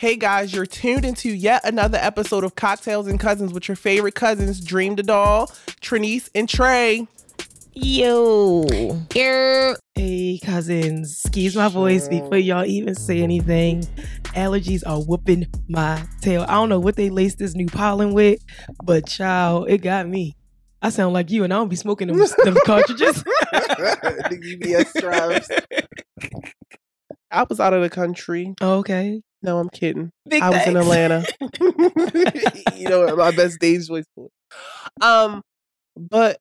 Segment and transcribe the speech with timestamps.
[0.00, 4.14] Hey guys, you're tuned into yet another episode of Cocktails and Cousins with your favorite
[4.14, 5.48] cousins, Dream the Doll,
[5.82, 7.06] Trinice, and Trey.
[7.74, 8.64] Yo.
[9.14, 9.74] Yo.
[9.94, 11.20] Hey, cousins.
[11.22, 13.82] Excuse my voice before y'all even say anything.
[14.34, 16.46] Allergies are whooping my tail.
[16.48, 18.42] I don't know what they laced this new pollen with,
[18.82, 20.34] but child, it got me.
[20.80, 23.22] I sound like you, and I don't be smoking them, them cartridges.
[23.22, 25.50] the UBS straps.
[27.30, 28.54] I was out of the country.
[28.62, 29.20] okay.
[29.42, 30.10] No, I'm kidding.
[30.28, 30.76] Big I was in.
[30.76, 31.24] Atlanta.
[32.76, 34.04] you know, my best days voice.
[35.00, 35.42] Um,
[35.96, 36.38] but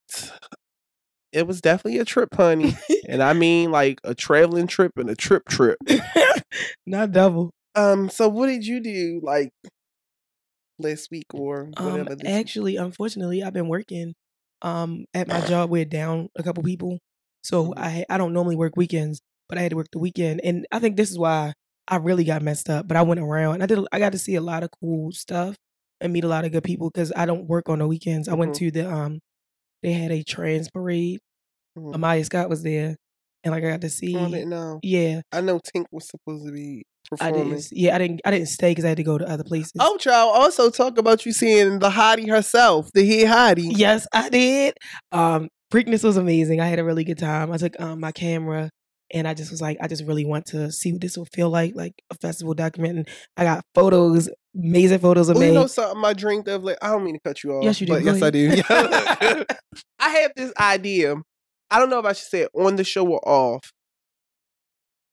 [1.31, 2.75] it was definitely a trip, honey.
[3.07, 5.77] and I mean like a traveling trip and a trip trip.
[6.85, 7.51] Not double.
[7.75, 9.51] Um, so what did you do like
[10.79, 12.15] last week or Um, whatever?
[12.15, 14.13] this- actually, unfortunately, I've been working.
[14.61, 16.99] Um, at my job, we're down a couple people,
[17.43, 17.73] so Mhm.
[17.77, 20.79] I I don't normally work weekends, but I had to work the weekend, and I
[20.79, 21.53] think this is why
[21.89, 22.87] I really got messed up.
[22.87, 23.79] But I went around I did.
[23.91, 25.55] I got to see a lot of cool stuff
[26.01, 28.29] and meet a lot of good people because I don't work on the weekends.
[28.29, 28.57] I went Mhm.
[28.57, 29.19] to the um,
[29.83, 31.19] they had a trans parade.
[31.77, 31.93] Mhm.
[31.95, 32.95] Amaya Scott was there,
[33.43, 34.15] and like I got to see.
[34.15, 34.79] Oh, I didn't know.
[34.83, 36.83] Yeah, I know Tink was supposed to be
[37.19, 37.55] I performing.
[37.55, 37.67] didn't.
[37.71, 38.21] Yeah, I didn't.
[38.25, 39.71] I didn't stay because I had to go to other places.
[39.79, 40.31] Oh, child.
[40.35, 43.71] Also, talk about you seeing the hottie herself, the head hottie.
[43.75, 44.75] Yes, I did.
[45.11, 46.59] Um, Preakness was amazing.
[46.59, 47.51] I had a really good time.
[47.51, 48.69] I took um, my camera
[49.13, 51.49] and I just was like, I just really want to see what this will feel
[51.49, 53.07] like, like a festival documenting.
[53.37, 55.47] I got photos, amazing photos of me.
[55.47, 56.63] you know something I dreamed of?
[56.63, 57.63] Like, I don't mean to cut you off.
[57.63, 57.99] Yes, you do.
[57.99, 58.61] Yes, I do.
[59.99, 61.15] I have this idea.
[61.71, 63.71] I don't know if I should say it on the show or off.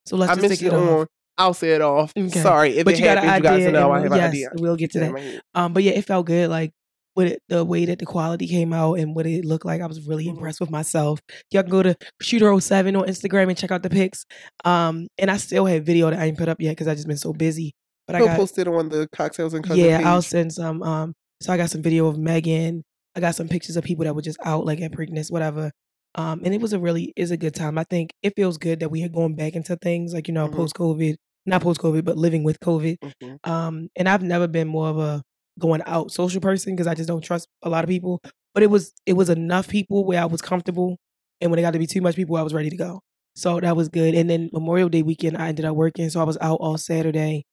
[0.06, 1.00] so let's I just take it it off.
[1.00, 1.06] on.
[1.38, 2.12] I'll say it off.
[2.16, 2.40] Okay.
[2.40, 3.44] Sorry if But it you got an happens.
[3.44, 3.72] You guys idea.
[3.72, 4.48] know I have we'll- an yes, idea.
[4.54, 5.40] we'll get to that.
[5.54, 6.48] Um, but yeah, it felt good.
[6.48, 6.72] Like
[7.16, 9.86] with it, the way that the quality came out and what it looked like, I
[9.86, 10.30] was really Mhm.
[10.36, 11.20] impressed with myself.
[11.50, 14.24] Y'all can go to Shooter07 on Instagram and check out the pics.
[14.64, 17.06] Um, and I still have video that I ain't put up yet because I just
[17.08, 17.72] been so busy.
[18.06, 20.82] But I We'll got post it on the cocktails and cousins yeah, I'll send some.
[20.82, 22.82] Um, so I got some video of Megan.
[23.16, 25.70] I got some pictures of people that were just out, like at Preakness, whatever.
[26.14, 27.78] Um, and it was a really is a good time.
[27.78, 30.48] I think it feels good that we are going back into things like you know
[30.48, 30.52] Mhm.
[30.54, 31.14] post COVID,
[31.46, 32.96] not post COVID, but living with COVID.
[33.02, 33.38] Mhm.
[33.48, 35.22] Um, and I've never been more of a
[35.58, 38.20] going out social person because I just don't trust a lot of people.
[38.54, 40.96] But it was it was enough people where I was comfortable,
[41.40, 43.00] and when it got to be too much people, I was ready to go.
[43.34, 44.14] So that was good.
[44.14, 47.44] And then Memorial Day weekend, I ended up working, so I was out all Saturday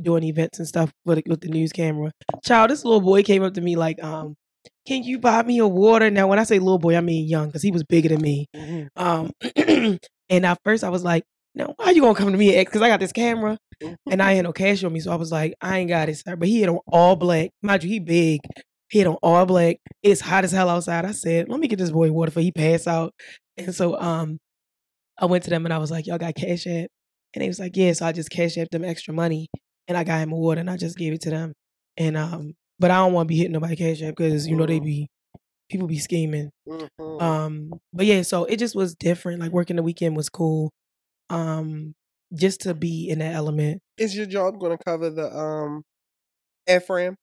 [0.00, 2.12] doing events and stuff with, with the news camera.
[2.44, 4.34] Child, this little boy came up to me like, um,
[4.86, 7.48] "Can you buy me a water?" Now, when I say little boy, I mean young
[7.48, 8.46] because he was bigger than me.
[8.54, 8.88] Mhm.
[8.96, 9.32] Um,
[10.28, 11.24] and at first I was like,
[11.54, 13.58] "No, why you gonna come to me?" Because I got this camera
[14.10, 16.16] and I ain't no cash on me, so I was like, "I ain't got it,
[16.18, 17.50] sir." But he had on all black.
[17.62, 18.40] Mind you, he big.
[18.90, 19.76] He had on all black.
[20.02, 21.04] It's hot as hell outside.
[21.04, 23.12] I said, "Let me get this boy water for he pass out."
[23.56, 24.38] And so, um,
[25.18, 26.88] I went to them and I was like, "Y'all got cash app?"
[27.34, 29.48] And they was like, "Yeah." So I just cash apped them extra money,
[29.88, 31.52] and I got him a water, and I just gave it to them.
[31.96, 34.66] And um, but I don't want to be hitting nobody cash app because you know
[34.66, 34.84] they Mhm.
[34.84, 35.08] be
[35.70, 36.50] people be scheming.
[36.68, 37.20] Mhm.
[37.22, 39.40] Um, but yeah, so it just was different.
[39.40, 40.70] Like working the weekend was cool.
[41.30, 41.94] Um,
[42.34, 43.80] just to be in that element.
[43.98, 45.82] Is your job going to cover the um,
[46.68, 47.14] AFRAM?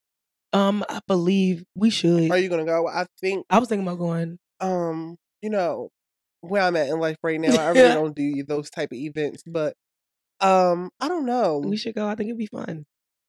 [0.53, 2.31] Um, I believe we should.
[2.31, 2.87] Are you going to go?
[2.87, 4.37] I think I was thinking about going.
[4.61, 5.89] um, you know,
[6.41, 9.43] where I'm at in life right now, I really don't do those type of events,
[9.45, 9.73] but
[10.41, 11.59] um, I don't know.
[11.59, 12.07] We should go.
[12.07, 12.85] I think it'd be fun.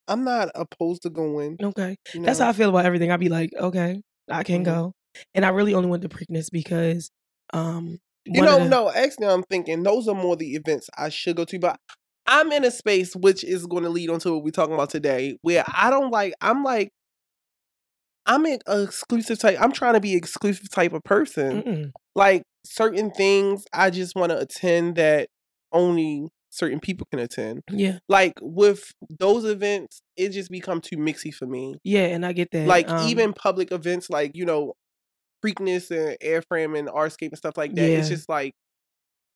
[0.08, 1.56] I'm not opposed to going.
[1.62, 2.26] Okay, You know?
[2.26, 3.10] that's how I feel about everything.
[3.10, 4.64] I'd be like, okay, I can Mhm.
[4.64, 4.92] go.
[5.34, 7.10] And I really only went to Preakness because,
[7.52, 11.36] um, You know, the- no, actually, I'm thinking those are more the events I should
[11.36, 11.76] go to, but
[12.26, 14.90] I'm in a space which is going to lead on to what we're talking about
[14.90, 16.90] today, where I don't like, I'm like,
[18.26, 21.62] I'm an exclusive type, I'm trying to be exclusive type of person.
[21.62, 21.92] Mm-mm.
[22.14, 25.28] Like, certain things I just want to attend that
[25.72, 27.62] only certain people can attend.
[27.70, 31.76] Yeah, Like, with those events, it just become too mixy for me.
[31.82, 32.68] yeah, and I get that.
[32.68, 34.74] Like, um, even public events, like, you know,
[35.44, 38.52] Preakness and AFRAM and Artscape and stuff like that, it's just like,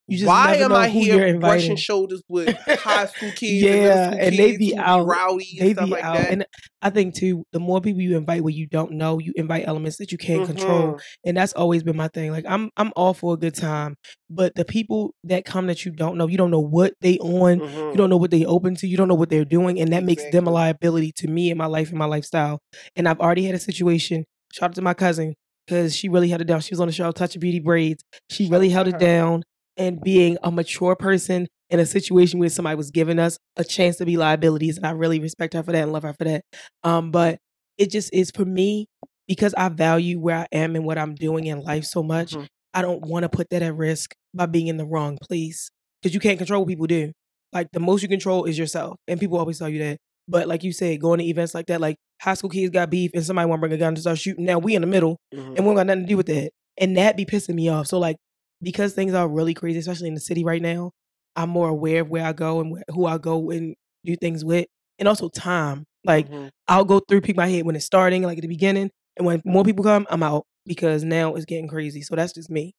[0.06, 3.62] you just why am I here brushing shoulders with high school kids?
[3.62, 6.30] Yeah, and, and they be out- rowdy and they stuff be like out, that.
[6.30, 6.46] and
[6.82, 9.96] I think too, the more people you invite where you don't know, you invite elements
[9.96, 10.92] that you can't control.
[10.96, 11.00] Mhm.
[11.24, 12.32] and that's always been my thing.
[12.32, 13.94] Like I'm I'm all for a good time,
[14.28, 17.60] but the people that come that you don't know, you don't know what they on,
[17.60, 17.92] Mhm.
[17.92, 20.04] you don't know what they open to, you don't know what they're doing, and that
[20.04, 22.58] makes them a liability to me and my life and my lifestyle.
[22.94, 24.26] And I've already had a situation.
[24.52, 25.32] Shout out to my cousin
[25.66, 26.60] because she really held it down.
[26.60, 28.02] She was on the show Touch of Beauty Braids.
[28.30, 29.42] She really held it down
[29.76, 33.96] and being a mature person in a situation where somebody was giving us a chance
[33.96, 36.42] to be liabilities, and I really respect her for that and love her for that.
[36.84, 37.38] Um, but
[37.78, 38.86] it just is for me
[39.26, 42.32] because I value where I am and what I'm doing in life so much.
[42.34, 42.46] Mhm.
[42.74, 45.70] I don't want to put that at risk by being in the wrong place
[46.02, 47.12] because you can't control what people do.
[47.52, 49.98] Like the most you control is yourself, and people always tell you that.
[50.28, 53.10] But like you said, going to events like that, like high school kids got beef
[53.14, 54.44] and somebody want to bring a gun to start shooting.
[54.44, 55.56] Now we in the middle Mhm.
[55.56, 56.50] and we don't got nothing to do with that.
[56.78, 57.86] And that be pissing me off.
[57.86, 58.16] So like
[58.62, 60.92] because things are really crazy, especially in the city right now,
[61.36, 63.74] I'm more aware of where I go and who I go and
[64.04, 64.66] do things with,
[64.98, 65.84] and also time.
[66.04, 66.50] Like Mhm.
[66.68, 69.42] I'll go through peek my head when it's starting, like at the beginning, and when
[69.44, 72.00] more people come, I'm out because now it's getting crazy.
[72.02, 72.72] So that's just me.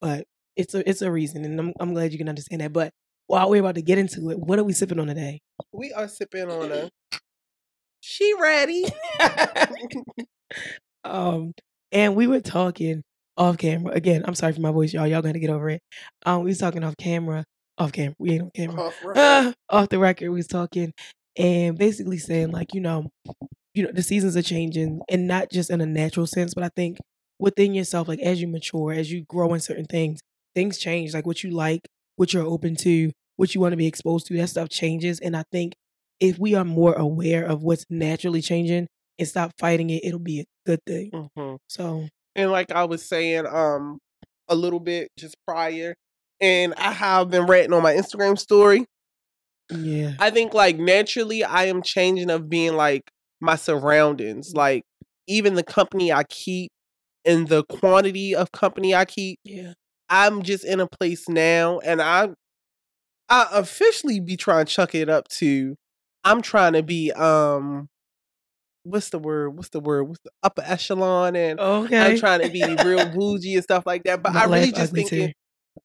[0.00, 0.24] But
[0.56, 2.72] it's a it's a reason, and I'm I'm glad you can understand that.
[2.72, 2.90] But
[3.30, 5.40] while we're about to get into it, what are we sipping on today?
[5.72, 6.90] we are sipping on a.
[8.02, 8.86] She ready?
[11.04, 11.52] um,
[11.92, 13.02] and we were talking
[13.36, 14.24] off camera again.
[14.26, 15.06] I'm sorry for my voice, y'all.
[15.06, 15.82] Y'all gotta get over it.
[16.24, 17.44] Um, we was talking off camera,
[17.76, 18.14] off camera.
[18.18, 18.86] We ain't on camera.
[18.86, 18.94] Off.
[19.14, 20.92] Ah, off the record, we was talking
[21.36, 23.10] and basically saying like, you know,
[23.74, 26.70] you know, the seasons are changing, and not just in a natural sense, but I
[26.74, 26.96] think
[27.38, 30.20] within yourself, like as you mature, as you grow in certain things,
[30.54, 31.12] things change.
[31.12, 31.82] Like what you like,
[32.16, 35.18] what you're open to, what you want to be exposed to, that stuff changes.
[35.18, 35.72] And I think
[36.20, 38.86] if we are more aware of what's naturally changing
[39.18, 41.10] and stop fighting it, it'll be a good thing.
[41.10, 41.58] Mhm.
[41.68, 42.06] So
[42.36, 43.98] and like I was saying, um,
[44.48, 45.94] a little bit just prior,
[46.40, 48.84] and I have been writing on my Instagram story.
[49.70, 53.02] yeah, I think like naturally I am changing of being like
[53.40, 54.82] my surroundings, like
[55.26, 56.70] even the company I keep
[57.24, 59.38] and the quantity of company I keep.
[59.44, 59.72] yeah,
[60.08, 62.30] I'm just in a place now, and I,
[63.30, 65.76] I officially be trying to chuck it up to.
[66.24, 67.88] I'm trying to be um,
[68.84, 69.50] what's the word?
[69.50, 70.04] What's the word?
[70.04, 71.36] What's the upper echelon?
[71.36, 72.12] And okay.
[72.12, 74.22] I'm trying to be real bougie and stuff like that.
[74.22, 75.34] But I really just think it.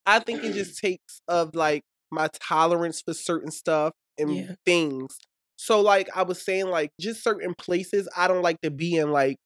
[0.06, 4.54] I think it just takes of like my tolerance for certain stuff and Yeah.
[4.64, 5.18] things.
[5.56, 9.10] So like I was saying, like just certain places I don't like to be in.
[9.10, 9.36] Like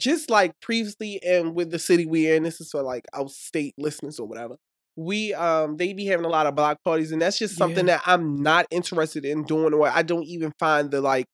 [0.00, 3.74] just like previously and with the city we in, this is for like out state
[3.78, 4.56] listeners or whatever.
[5.00, 8.02] We um they be having a lot of block parties and that's just something that
[8.04, 11.26] I'm not interested in doing or I don't even find the like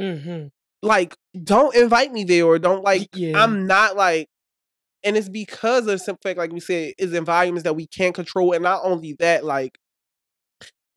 [0.00, 0.48] Mm-hmm.
[0.82, 3.42] like don't invite me there or don't like Yeah.
[3.42, 4.28] I'm not like
[5.04, 8.52] and it's because of simple fact, like we said, is environments that we can't control.
[8.52, 9.76] And not only that, like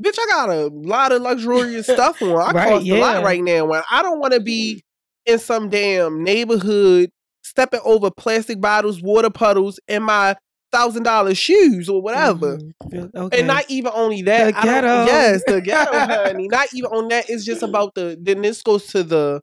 [0.02, 2.30] bitch, I got a lot of luxurious stuff on.
[2.38, 3.72] I Right, cost a lot right now.
[3.72, 4.84] And I don't want to be
[5.26, 7.10] in some damn neighborhood
[7.44, 10.36] stepping over plastic bottles, water puddles, and my
[10.76, 12.58] thousand dollar shoes or whatever.
[12.84, 13.16] Mhm.
[13.16, 13.40] Okay.
[13.40, 15.06] And not even only that, The ghetto.
[15.06, 16.48] yes, the ghetto, honey.
[16.48, 17.30] Not even on that.
[17.30, 18.18] It's just about the.
[18.22, 19.42] Then this goes to the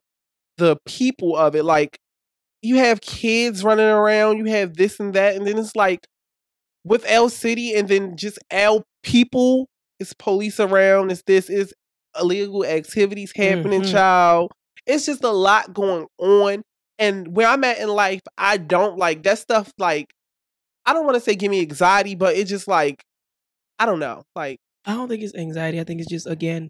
[0.57, 1.63] the people of it.
[1.65, 1.97] Like
[2.61, 5.99] you have kids running around, you have this and that, and then it's like
[6.85, 9.67] with L City, and then just L people.
[9.99, 11.11] It's police around.
[11.11, 11.49] It's this.
[11.49, 11.73] Is
[12.19, 13.91] illegal activities happening, Mhm.
[13.91, 14.51] child.
[14.85, 16.61] It's just a lot going on.
[16.99, 19.71] And where I'm at in life, I don't like that stuff.
[19.79, 20.07] Like,
[20.85, 23.03] I don't want to say give me anxiety, but it's just like,
[23.79, 24.23] I don't know.
[24.35, 25.79] Like, I don't think it's anxiety.
[25.79, 26.69] I think it's just again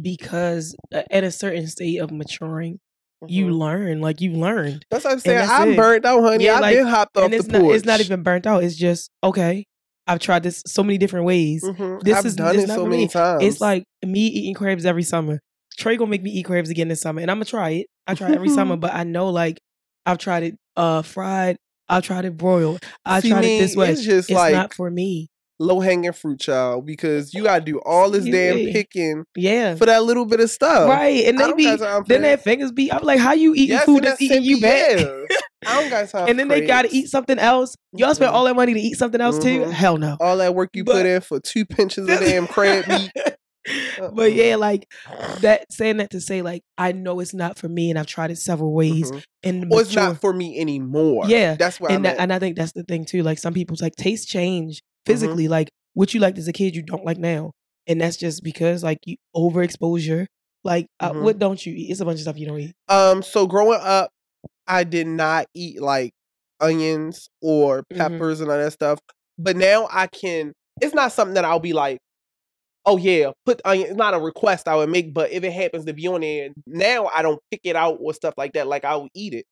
[0.00, 2.78] because uh, at a certain state of maturing,
[3.26, 3.58] you mhm.
[3.58, 4.00] learn.
[4.00, 5.48] Like you learned, That's what I'm saying.
[5.48, 5.76] I'm it.
[5.76, 6.44] burnt out, honey.
[6.44, 7.62] Yeah, I've like- been hopped off and the it's porch.
[7.62, 7.74] not.
[7.74, 8.64] It's not even burnt out.
[8.64, 9.64] It's just okay.
[10.06, 11.62] I've tried this so many different ways.
[11.62, 12.00] Mhm.
[12.02, 13.08] This I've is- done this it not so many me.
[13.08, 13.44] times.
[13.44, 15.40] It's like me eating crabs every summer.
[15.78, 17.86] Trey gonna make me eat crabs again this summer, and I'm gonna try it.
[18.06, 19.58] I try it every summer, but I know like
[20.04, 21.56] I've tried it uh fried.
[21.92, 22.82] I've tried it broiled.
[23.04, 23.90] I See, tried me, it this way.
[23.90, 25.28] It's just It's like not for me.
[25.58, 28.72] low hanging fruit, child, because you gotta do all this You damn see.
[28.72, 29.76] picking Yeah.
[29.76, 30.88] for that little bit of stuff.
[30.88, 31.24] Right.
[31.26, 32.28] And I they be got time for then that.
[32.28, 34.90] their fingers be I'm like, how you eating Yes, food that's eating you back?
[34.98, 35.06] is.
[35.66, 36.28] I don't got time.
[36.28, 37.76] and then they gotta eat something else.
[37.92, 38.34] Y'all spend Mhm.
[38.34, 39.60] all that money to eat something else too?
[39.60, 39.70] Mhm.
[39.70, 40.16] Hell no.
[40.20, 43.12] all that work you put in for two pinches of damn crab meat.
[44.14, 44.86] But yeah, like
[45.40, 48.30] that saying that to say like I know it's not for me and I've tried
[48.30, 49.22] it several ways Mhm.
[49.44, 51.26] and Or it's not for me anymore.
[51.26, 53.22] Yeah, that's where and I'm that, and I think that's the thing too.
[53.22, 55.12] Like some people's like taste change Mm-hmm.
[55.12, 55.48] physically.
[55.48, 57.52] Like what you liked as a kid, you don't like now,
[57.86, 60.26] and that's just because like you overexposure.
[60.64, 61.20] Like uh, Mhm.
[61.22, 61.90] what don't you eat?
[61.90, 62.74] It's a bunch of stuff you don't eat.
[62.88, 64.10] Um, so growing up,
[64.66, 66.12] I did not eat like
[66.60, 67.98] onions or Mhm.
[67.98, 69.00] peppers and all that stuff.
[69.38, 70.52] But now I can.
[70.80, 71.98] It's not something that I'll be like,
[72.86, 73.88] oh yeah, put onion.
[73.88, 76.50] It's not a request I would make, but if it happens to be on there,
[76.66, 78.66] now I don't pick it out or stuff like that.
[78.66, 79.46] Like I will eat it,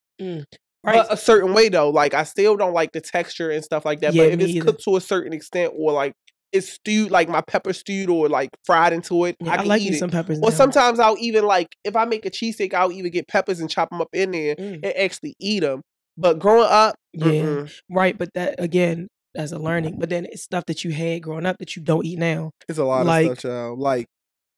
[0.82, 0.94] Right.
[0.96, 1.90] but a certain way though.
[1.90, 4.14] Like I still don't like the texture and stuff like that.
[4.14, 4.64] Yeah, but if it's either.
[4.64, 6.14] cooked to a certain extent or like
[6.52, 9.68] it's stewed, like my pepper stewed or like fried into it, Yeah, I I, can
[9.68, 10.38] like eat some peppers.
[10.42, 10.56] Or now.
[10.56, 13.90] sometimes I'll even like if I make a cheesesteak, I'll even get peppers and chop
[13.90, 15.82] them up in there Mm, and actually eat them.
[16.16, 18.18] But growing up, yeah, mm-mm, right.
[18.18, 19.98] But that again, as a learning.
[19.98, 22.50] But then it's stuff that you had growing up that you don't eat now.
[22.68, 23.78] it's a lot Like- of stuff, child.
[23.78, 24.06] Like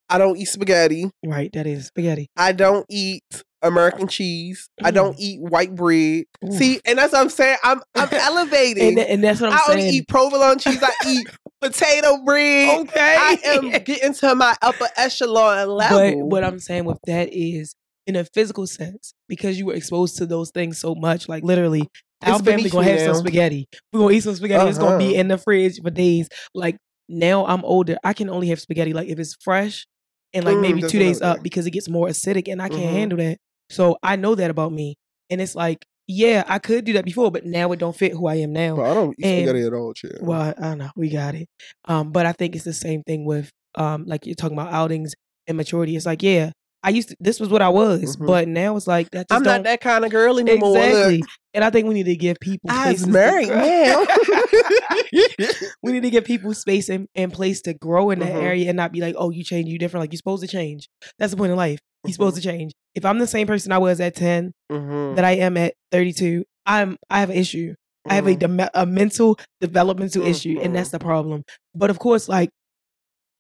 [0.09, 1.11] I don't eat spaghetti.
[1.25, 1.51] Right.
[1.55, 2.29] That is spaghetti.
[2.37, 3.25] I don't eat
[3.63, 4.69] American cheese.
[4.83, 5.21] I don't mm.
[5.21, 6.25] eat white bread.
[6.45, 6.53] Ooh.
[6.53, 7.57] See, and that's what I'm saying.
[7.65, 8.83] I'm I'm elevating.
[8.99, 9.79] And, and that's what I'm I saying.
[9.79, 10.83] I only eat provolone cheese.
[10.83, 11.27] I eat
[11.63, 12.81] potato bread.
[12.81, 13.17] Okay.
[13.19, 15.99] I am getting to my upper echelon level.
[15.99, 16.29] but level.
[16.29, 17.75] what I'm saying with that is
[18.07, 21.89] in a physical sense, because you were exposed to those things so much, like literally,
[22.25, 23.69] our It's family gonna have some spaghetti.
[23.93, 24.69] We're gonna eat some spaghetti.
[24.71, 25.21] It's gonna be Uh-huh.
[25.21, 26.29] in the fridge for days.
[26.55, 26.77] Like
[27.09, 27.97] now I'm older.
[28.05, 29.87] I can only have spaghetti like if it's fresh
[30.33, 32.81] and like Mm, maybe two days up because it gets more acidic and I can't
[32.83, 32.91] Mhm.
[32.93, 33.39] handle that.
[33.71, 34.97] So I know that about me.
[35.31, 38.27] And it's like, yeah, I could do that before, but now it don't fit who
[38.27, 38.77] I am now.
[38.77, 40.11] But I don't eat And- spaghetti at all, chill.
[40.21, 40.91] Well, I I don't know.
[40.97, 41.49] We got it.
[41.87, 45.15] Um, but I think it's the same thing with um, like you're talking about outings
[45.47, 45.97] and maturity.
[45.97, 46.51] It's like, yeah,
[46.83, 47.17] I used to.
[47.21, 48.27] This was what I was, Mhm.
[48.27, 49.27] but now it's like that.
[49.31, 50.71] I'm not that kind of girl anymore.
[50.71, 51.25] Look, exactly.
[51.55, 52.71] And I think we need to give people.
[52.71, 54.05] I places married now.
[55.83, 58.43] we need to give people space and, and place to grow in that Mhm.
[58.43, 60.03] area and not be like, oh, you change, you different.
[60.03, 60.89] Like you're supposed to change.
[61.19, 61.79] That's the point of life.
[62.05, 62.13] You're Mm-hmm.
[62.15, 62.73] supposed to change.
[62.95, 66.45] If I'm the same person I was at 10 Mhm, that I am at 32,
[66.67, 67.75] I'm I have an issue.
[68.09, 68.39] I have a, mhm.
[68.41, 71.45] dem- a mental developmental issue, and that's the problem.
[71.75, 72.51] But of course, like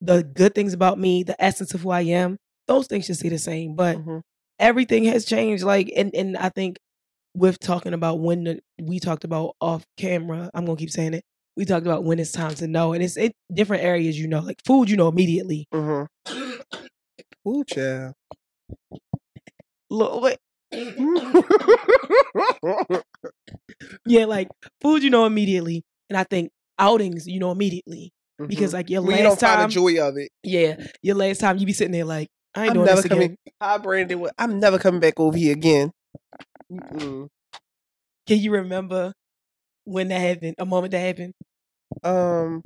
[0.00, 2.36] the good things about me, the essence of who I am,
[2.68, 3.74] those things should stay the same.
[3.74, 4.22] But Mhm.
[4.58, 5.64] everything has changed.
[5.64, 6.78] Like, and and I think
[7.34, 11.24] with talking about when the, we talked about off camera, I'm gonna keep saying it.
[11.56, 14.18] We talked about when it's time to know, and it's in different areas.
[14.18, 15.66] You know, like food, you know immediately.
[15.72, 16.08] Mhm.
[17.48, 18.14] Ooh, child.
[19.90, 20.38] Look, wait,
[24.06, 24.48] yeah, like
[24.80, 28.12] food, you know immediately, and I think outings, you know immediately
[28.48, 30.30] because like your when you last don't find time, the joy of it.
[30.42, 33.36] yeah, your last time you be sitting there like I doing never coming.
[33.60, 34.20] Hi, Brandon.
[34.20, 35.92] What- I'm never coming back over here again.
[36.70, 37.28] Mm-mm.
[38.26, 39.12] Can you remember
[39.84, 40.54] when that happened?
[40.58, 41.34] A moment that happened?
[42.04, 42.62] Um,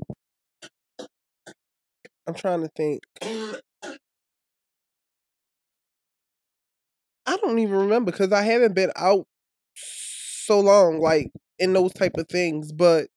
[2.27, 3.03] I'm trying to think.
[7.27, 9.27] I don't even remember because I haven't been out
[9.75, 12.73] so long, like in those type of things.
[12.73, 13.09] But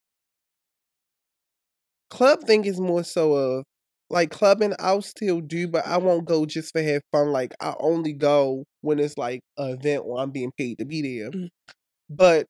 [2.09, 3.65] club thing is more so of
[4.09, 4.73] like clubbing.
[4.79, 7.31] I'll still do, but I won't go just for have fun.
[7.31, 11.01] Like I only go when it's like an event where I'm being paid to be
[11.01, 11.31] there.
[11.31, 11.49] Mm.
[12.09, 12.47] But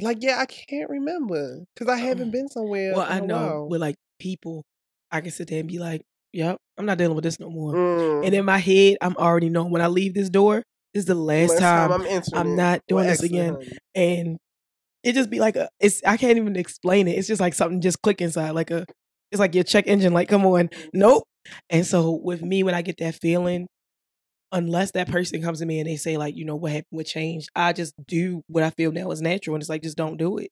[0.00, 2.94] like, yeah, I can't remember because I haven't been somewhere.
[2.94, 3.68] Well, I know while.
[3.68, 4.64] with like people,
[5.10, 6.02] I can sit there and be like,
[6.32, 8.26] "Yep, I'm not dealing with this no more." Mm.
[8.26, 10.62] And in my head, I'm already knowing when I leave this door,
[10.94, 12.56] this is the last, Last time, I'm I'm it.
[12.56, 13.56] not Well, doing this again.
[13.94, 14.38] and
[15.04, 17.12] it just be like a it's I can't even explain it.
[17.18, 18.86] It's just like something just click inside, like a
[19.30, 21.24] it's like your check engine, like come on, nope.
[21.70, 23.66] And so with me, when I get that feeling,
[24.52, 27.06] unless that person comes to me and they say like, you know, what happened, what
[27.06, 30.16] changed, I just do what I feel now is natural, and it's like just don't
[30.16, 30.50] do it.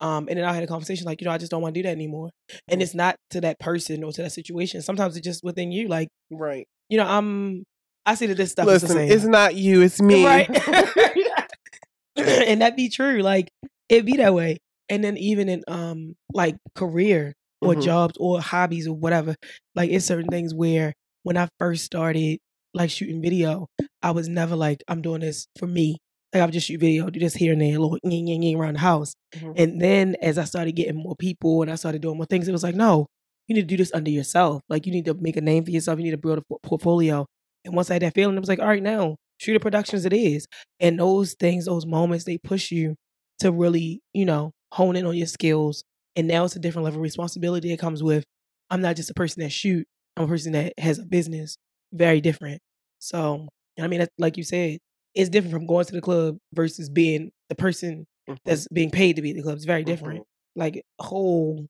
[0.00, 1.80] Um, and then I had a conversation like, you know, I just don't want to
[1.80, 2.30] do that anymore.
[2.68, 4.80] And it's not to that person or to that situation.
[4.80, 5.88] Sometimes it's just within you.
[5.88, 6.68] Like, Right.
[6.88, 7.64] you know, I'm
[8.06, 9.12] I see that this stuff is the Listen, same.
[9.12, 10.24] it's not you, it's me.
[10.24, 10.48] Right.
[12.16, 13.22] and that be true.
[13.22, 13.48] Like
[13.88, 14.58] it be that way.
[14.88, 17.82] And then even in um like career or Mhm.
[17.82, 19.34] jobs or hobbies or whatever,
[19.74, 22.38] like it's certain things where when I first started
[22.74, 23.66] like shooting video,
[24.02, 25.96] I was never like, I'm doing this for me.
[26.32, 28.56] Like I'll just shoot video, do this here and there, a little ying, ying, ying
[28.56, 29.14] around the house.
[29.34, 29.54] Mhm.
[29.56, 32.52] And then as I started getting more people and I started doing more things, it
[32.52, 33.06] was like, no,
[33.46, 34.62] you need to do this under yourself.
[34.68, 35.98] Like you need to make a name for yourself.
[35.98, 37.24] You need to build a portfolio.
[37.64, 40.04] And once I had that feeling, it was like, all right, now shoot a productions
[40.04, 40.46] it is.
[40.80, 42.94] And those things, those moments, they push you
[43.40, 45.82] to really, you know, hone in on your skills.
[46.18, 48.24] And now it's a different level of responsibility that comes with
[48.70, 51.56] I'm not just a person that shoot, I'm a person that has a business.
[51.92, 52.60] Very different.
[52.98, 53.48] So,
[53.80, 54.78] I mean, like you said,
[55.14, 58.36] it's different from going to the club versus being the person Mhm.
[58.44, 59.56] that's being paid to be at the club.
[59.56, 60.24] It's very different.
[60.56, 61.66] Like a whole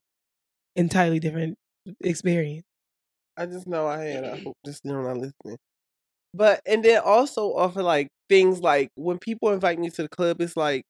[0.75, 1.57] entirely different
[2.01, 2.65] experience.
[3.37, 4.25] I just know I had.
[4.25, 5.57] I hope this they're not listening.
[6.33, 10.41] But and then also offer like things like when people invite me to the club,
[10.41, 10.83] it's like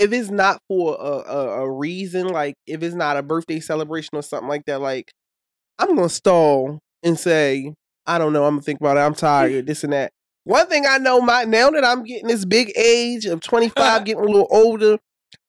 [0.00, 4.16] if it's not for a, a, a reason, like if it's not a birthday celebration
[4.16, 5.12] or something like that, like
[5.78, 7.74] I'm gonna stall and say,
[8.06, 9.00] I don't know, I'm gonna think about it.
[9.00, 10.12] I'm tired, this and that.
[10.44, 14.22] One thing I know my now that I'm getting this big age of 25, getting
[14.22, 14.98] a little older,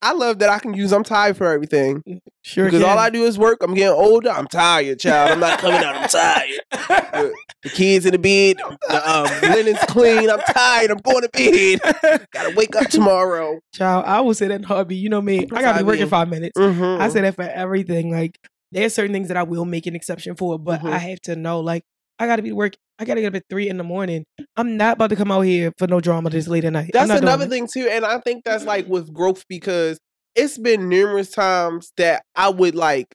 [0.01, 2.01] I love that I can use I'm tired for everything.
[2.43, 2.65] Sure.
[2.65, 3.59] Because all I do is work.
[3.61, 4.31] I'm getting older.
[4.31, 5.31] I'm tired, child.
[5.31, 5.95] I'm not coming out.
[5.95, 7.31] I'm tired.
[7.63, 8.57] The kids in the bed.
[8.89, 10.31] The um, linen's clean.
[10.31, 10.89] I'm tired.
[10.89, 12.25] I'm going to bed.
[12.31, 13.59] Gotta wake up tomorrow.
[13.75, 14.95] Child, I will say that in hobby.
[14.95, 15.41] You know me.
[15.53, 16.57] I gotta be working five minutes.
[16.57, 16.99] Mm-hmm.
[16.99, 18.11] I say that for everything.
[18.11, 18.39] Like
[18.71, 20.99] there's certain things that I will make an exception for, but I Mhm.
[21.11, 21.83] have to know like
[22.17, 22.73] I gotta be to work.
[23.01, 24.25] I gotta get up at three in the morning.
[24.55, 26.91] I'm not about to come out here for no drama this late at night.
[26.93, 29.99] That's another thing too, and I think that's like with growth because
[30.35, 33.07] it's been numerous times that I would like.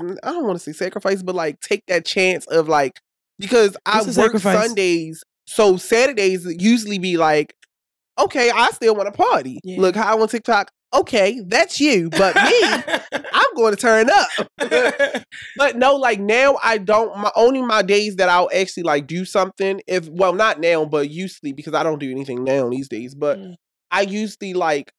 [0.00, 2.98] I don't want to say sacrifice, but like take that chance of like
[3.38, 4.66] because I work sacrifice.
[4.66, 7.54] Sundays, so Saturdays usually be like,
[8.18, 9.60] okay, I still want to party.
[9.62, 9.80] Yeah.
[9.80, 10.72] Look, how I on TikTok.
[10.94, 12.62] Okay, that's you, but me,
[13.32, 14.28] I'm going to turn up.
[15.56, 17.16] but no, like now I don't.
[17.18, 19.80] My only my days that I'll actually like do something.
[19.86, 23.14] If well, not now, but usually because I don't do anything now these days.
[23.14, 23.54] But Mm.
[23.90, 24.92] I usually like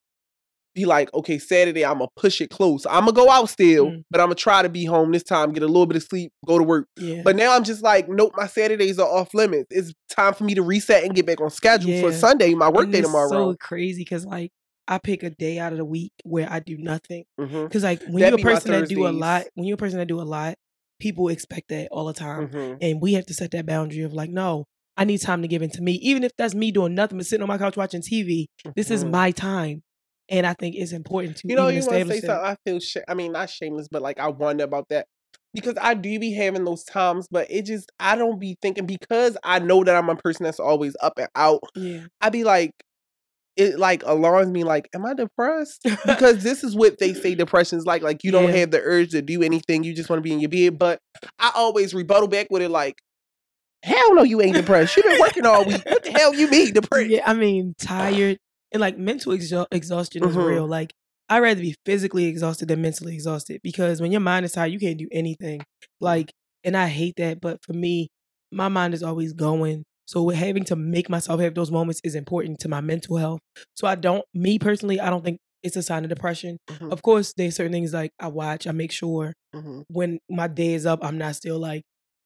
[0.76, 2.86] be like, okay, Saturday I'm gonna push it close.
[2.88, 4.04] I'm gonna go out still, Mm.
[4.10, 6.32] but I'm gonna try to be home this time, get a little bit of sleep,
[6.48, 6.88] go to work.
[6.98, 7.22] yeah.
[7.24, 9.68] But now I'm just like, nope, my Saturdays are off limits.
[9.70, 12.86] It's time for me to reset and get back on schedule for Sunday, my work
[12.86, 13.30] And day it's tomorrow.
[13.30, 14.52] so crazy because like
[14.88, 17.26] I pick a day out of the week where I do nothing.
[17.40, 19.78] Mhm, Because like when That you're a person that do a lot, when you're a
[19.78, 20.56] person that do a lot,
[21.00, 22.50] people expect that all the time.
[22.50, 22.78] mhm.
[22.82, 24.66] And we have to set that boundary of like, no,
[24.98, 25.94] I need time to give into me.
[25.94, 29.04] Even if that's me doing nothing but sitting on my couch watching TV, this is
[29.04, 29.12] Mhm.
[29.12, 29.84] my time.
[30.30, 32.46] And I think it's important to You know, you want to say something?
[32.46, 35.08] I feel, sh- I mean, not shameless, but like I wonder about that
[35.54, 39.38] because I do be having those times, but it just I don't be thinking because
[39.44, 41.62] I know that I'm a person that's always up and out.
[41.76, 42.06] Yeah.
[42.22, 42.72] I be like,
[43.56, 44.64] it like alarms me.
[44.64, 45.82] Like, am I depressed?
[46.06, 48.02] Because this is what they say depression is like.
[48.02, 48.58] Like you don't Yeah.
[48.58, 49.84] have the urge to do anything.
[49.84, 50.80] You just want to be in your bed.
[50.80, 51.00] But
[51.40, 52.96] I always rebuttal back with it like,
[53.84, 54.96] hell no, you ain't depressed.
[54.98, 55.82] you've been working all week.
[55.86, 57.10] What the hell you mean depressed?
[57.10, 58.38] Yeah, I mean, tired
[58.72, 60.46] and like mental exha- exhaustion is Mhm.
[60.48, 60.68] real.
[60.68, 60.94] Like,
[61.30, 64.80] I'd rather be physically exhausted than mentally exhausted because when your mind is tired, you
[64.80, 65.62] can't do anything.
[66.02, 66.32] Like,
[66.64, 68.10] and I hate that, but for me,
[68.52, 69.84] my mind is always going.
[70.06, 73.40] So having to make myself have those moments is important to my mental health.
[73.76, 76.58] So I don't, me personally, I don't think it's a sign of depression.
[76.70, 80.48] Mhm, Of course, there's certain things like I watch, I make sure mhm, when my
[80.48, 81.84] day is up, I'm not still like,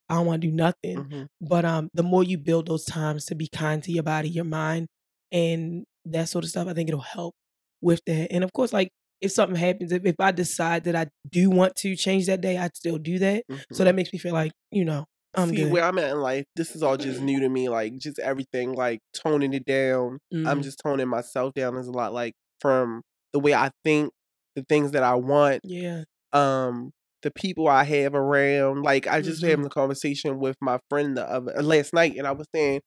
[0.09, 1.27] I don't want to do nothing mhm.
[1.41, 4.45] but um the more you build those times to be kind to your body your
[4.45, 4.87] mind
[5.31, 7.35] and that sort of stuff i think it'll help
[7.81, 8.89] with that and of course like
[9.21, 12.57] if something happens if, if i decide that i do want to change that day
[12.57, 13.43] i'd still do that
[13.73, 13.85] so mhm.
[13.85, 15.05] that makes me feel like you know
[15.35, 16.45] i'm See good where I'm at in life.
[16.55, 17.69] This is all just new to me.
[17.69, 20.19] Like just everything, like toning it down.
[20.45, 20.63] I'm Mhm.
[20.63, 21.75] just toning myself down.
[21.75, 23.01] There's a lot like from
[23.33, 24.11] the way I think,
[24.55, 26.03] the things that I want, yeah
[26.33, 26.91] um,
[27.23, 28.83] the people I have around.
[28.83, 29.49] Like I just Mhm.
[29.49, 32.81] having a conversation with my friend the other, last night, and I was saying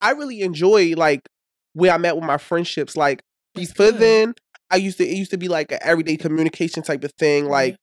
[0.00, 1.20] I really enjoy like
[1.72, 2.96] where I'm at with my friendships.
[2.96, 3.22] Like
[3.54, 4.00] before good.
[4.00, 4.34] then,
[4.70, 7.44] I used to it used to be like an everyday communication type of thing.
[7.44, 7.50] Yeah.
[7.50, 7.76] Like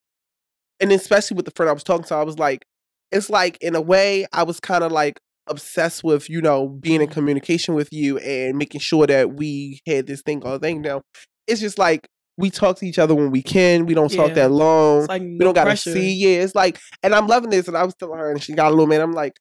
[0.79, 2.63] and especially with the friend I was talking to, I was like,
[3.11, 7.01] it's like in a way, I was kind of like obsessed with, you know, being
[7.01, 7.11] in Mhm.
[7.13, 10.81] communication with you and making sure that we had this thing called thing.
[10.81, 11.01] Now,
[11.47, 13.85] it's just like we talk to each other when we can.
[13.85, 15.05] We don't talk that long.
[15.07, 15.91] like we don't gotta pressure.
[15.91, 16.13] see.
[16.13, 17.67] Yeah, it's like, and I'm loving this.
[17.67, 19.01] And I was telling her, and she got a little man.
[19.01, 19.33] I'm like,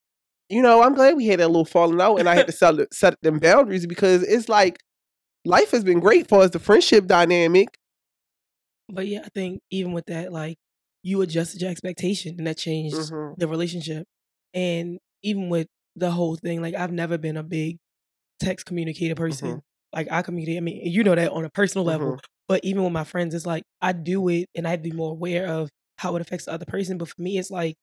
[0.48, 2.74] you know, I'm glad we had that little falling out, and I had to set
[2.92, 4.78] set them boundaries because it's like
[5.44, 6.50] life has been great for us.
[6.50, 7.68] The friendship dynamic.
[8.92, 10.58] but yeah i think even with that like
[11.02, 13.36] you adjusted your expectation and that changed Mhm.
[13.38, 14.06] the relationship
[14.54, 17.76] and even with the whole thing like i've never been a big
[18.40, 19.60] text communicator person Mhm.
[19.94, 22.18] like i communicate i mean you know that on a personal level Mhm.
[22.48, 24.96] but even with my friends it's like i do it and i have to be
[24.96, 27.76] more aware of how it affects the other person but for me it's like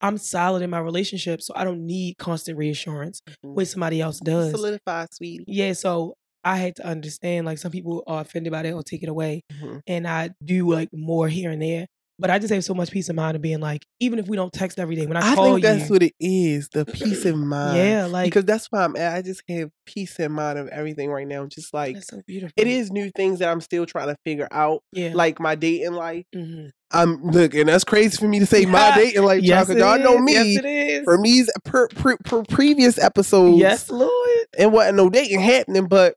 [0.00, 3.54] i'm solid in my relationship so i don't need constant reassurance Mhm.
[3.54, 5.44] when somebody else does Solidify, sweetie.
[5.48, 9.02] yeah so i had to understand like some people are offended by that or take
[9.02, 9.80] it away Mhm.
[9.86, 11.86] and I do like more here and there.
[12.20, 14.36] But I just have so much peace of mind of being like, even if we
[14.36, 16.84] don't text every day, when I, I call think that's you, what it is, the
[16.84, 17.76] peace of mind.
[17.78, 19.14] yeah, like because that's why I'm at.
[19.14, 21.46] I just have peace in mind of everything right now.
[21.46, 22.52] Just like that's so beautiful.
[22.56, 25.12] it is new things that I'm still trying to figure out, yeah.
[25.14, 26.24] like my dating life.
[26.34, 26.70] Mhm.
[26.90, 29.42] I'm look, and that's crazy for me to say my dating life.
[29.42, 31.04] yes, because it y'all know me Yes, it is.
[31.04, 33.58] from these per, per, per previous episodes.
[33.58, 34.10] yes, Lord.
[34.58, 36.14] and wasn't no dating happening, but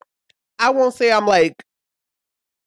[0.57, 1.61] I won't say I'm like,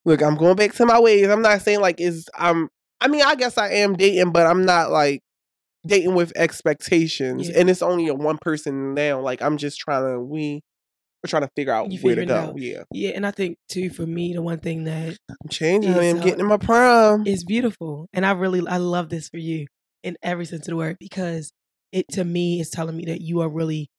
[0.05, 1.27] look, I'm going back to my ways.
[1.27, 2.69] I'm not saying like is I'm.
[3.01, 5.21] I mean, I guess I am dating, but I'm not like
[5.85, 7.59] dating with expectations, Yeah.
[7.59, 9.19] and it's only a one person now.
[9.21, 10.61] Like I'm just trying to we
[11.23, 12.35] we're trying to figure out You where to go.
[12.35, 12.57] out.
[12.57, 15.91] Yeah, Yeah, and I think too for me, the one thing that I'm changing.
[15.91, 17.25] It's, I'm uh, getting in my prime.
[17.27, 19.67] is beautiful, and I really I love this for you
[20.03, 21.51] in every sense of the word because
[21.91, 23.89] it to me is telling me that you are really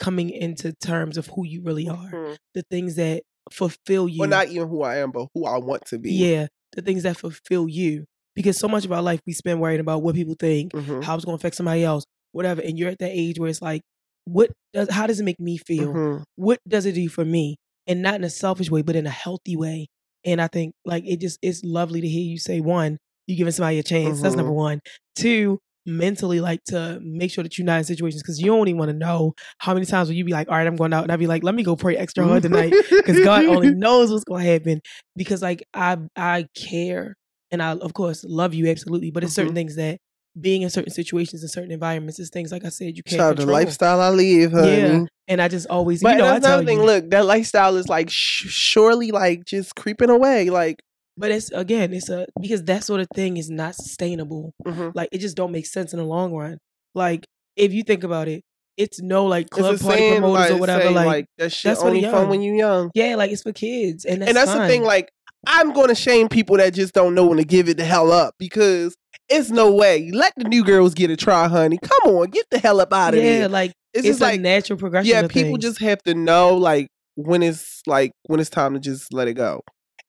[0.00, 2.36] coming into terms of who you really are, Mhm.
[2.54, 4.20] the things that fulfill you.
[4.20, 6.12] Well, not even who I am, but who I want to be.
[6.12, 8.04] Yeah, the things that fulfill you.
[8.34, 11.02] Because so much of our life we spend worrying about what people think, Mhm.
[11.04, 12.62] how it's going to affect somebody else, whatever.
[12.62, 13.82] And you're at that age where it's like,
[14.24, 15.92] what does, how does it make me feel?
[15.92, 16.22] Mhm.
[16.36, 17.56] What does it do for me?
[17.86, 19.88] And not in a selfish way, but in a healthy way.
[20.24, 23.52] And I think like it just it's lovely to hear you say one, you giving
[23.52, 24.20] somebody a chance.
[24.22, 24.56] That's number Mhm.
[24.56, 24.80] one.
[25.16, 28.78] Two, mentally like to make sure that you're not in situations because you don't even
[28.78, 31.02] want to know how many times will you be like, all right, I'm going out,
[31.02, 34.12] and I'd be like, let me go pray extra hard tonight because God only knows
[34.12, 34.80] what's going to happen.
[35.16, 37.16] Because like I I care
[37.52, 39.42] and I of course love you absolutely, but it's Mm-hmm.
[39.42, 39.98] certain things that
[40.40, 43.30] being in certain situations in certain environments is things like I said you can't Shout
[43.32, 44.68] out the lifestyle I live, honey.
[44.76, 46.78] Yeah, and I just always But you know I that's another thing.
[46.78, 50.48] you Look, that lifestyle is like sh- surely like just creeping away.
[50.50, 50.76] Like
[51.18, 54.52] But it's again, it's a because that sort of thing is not sustainable.
[54.66, 54.92] Mhm.
[54.94, 56.56] Like it just don't make sense in the long run.
[56.94, 58.40] Like if you think about it,
[58.78, 60.82] it's no like club party saying, promoters like, or whatever.
[60.84, 62.28] say, Like, that shit that's only fun young.
[62.30, 62.90] when you're young.
[62.94, 64.82] yeah, like it's for kids, and that's, and that's the thing.
[64.82, 65.10] Like,
[65.46, 68.12] I'm going to shame people that just don't know when to give it the hell
[68.12, 68.96] up because
[69.28, 70.10] it's no way.
[70.12, 71.78] Let the new girls get a try, honey.
[71.82, 73.48] Come on, get the hell up out of yeah, there.
[73.48, 75.10] like It's, it's, like, natural progression.
[75.10, 75.64] yeah, people things.
[75.64, 79.34] just have to know like when it's like when it's time to just let it
[79.34, 79.62] go.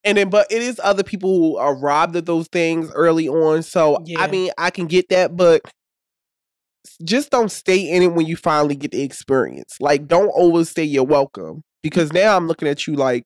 [0.04, 3.62] And then, but it is other people who are robbed of those things early on.
[3.62, 4.20] So Yeah.
[4.20, 5.62] I mean, I can get that, but
[7.02, 9.76] just don't stay in it when you finally get the experience.
[9.80, 13.24] Like, don't overstay your welcome because now I'm looking at you like,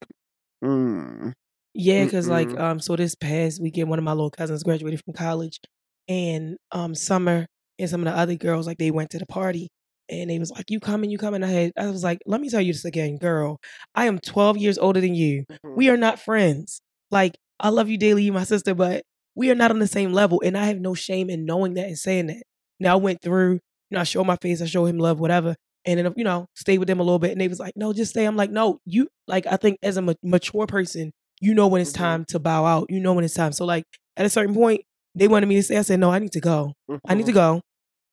[0.64, 1.33] mm,
[1.75, 2.61] Yeah, because like Mm-mm.
[2.61, 5.61] um, so this past weekend, one of my little cousins graduated from college,
[6.09, 7.47] and um, Summer
[7.79, 9.69] and some of the other girls like they went to the party,
[10.09, 11.11] and they was like, "You coming?
[11.11, 13.59] You coming?" I had I was like, "Let me tell you this again, girl.
[13.95, 15.45] I am 12 years older than you.
[15.51, 15.75] mm-hmm.
[15.77, 16.81] We are not friends.
[17.11, 19.03] Like I love you daily, you my sister, but
[19.35, 21.87] we are not on the same level, and I have no shame in knowing that
[21.87, 22.43] and saying that.
[22.81, 23.61] Now I went through, you
[23.93, 25.55] know, I showed my face, I showed him love, whatever."
[25.85, 27.31] And then, you know, stay with them a little bit.
[27.33, 28.25] And they was like, no, just stay.
[28.27, 31.81] I'm like, no, you, like, I think as a ma- mature person, you know when
[31.81, 31.96] it's Mhm.
[31.96, 32.87] time to bow out.
[32.90, 33.53] You know when it's time.
[33.53, 33.85] So like
[34.16, 34.83] at a certain point,
[35.14, 36.72] they wanted me to say, I said, no, I need to go.
[37.07, 37.61] I need to go.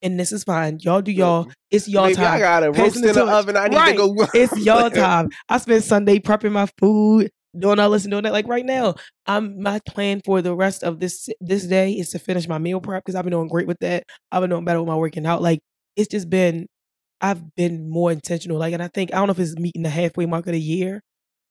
[0.01, 0.77] And this is fine.
[0.81, 1.49] Y'all do y'all.
[1.71, 3.29] It's y'all Maybe I got a roast in the torch.
[3.29, 3.57] oven.
[3.57, 3.97] I need Right.
[3.97, 4.27] to go.
[4.33, 5.29] It's y'all time.
[5.49, 8.33] I spent Sunday prepping my food, doing all this and doing that.
[8.33, 12.19] Like right now, I'm my plan for the rest of this this day is to
[12.19, 14.03] finish my meal prep because I've been doing great with that.
[14.31, 15.41] I've been doing better with my working out.
[15.41, 15.59] Like
[15.95, 16.67] it's just been
[17.21, 18.57] I've been more intentional.
[18.59, 20.59] Like, and I think I don't know if it's meeting the halfway mark of the
[20.61, 21.01] year,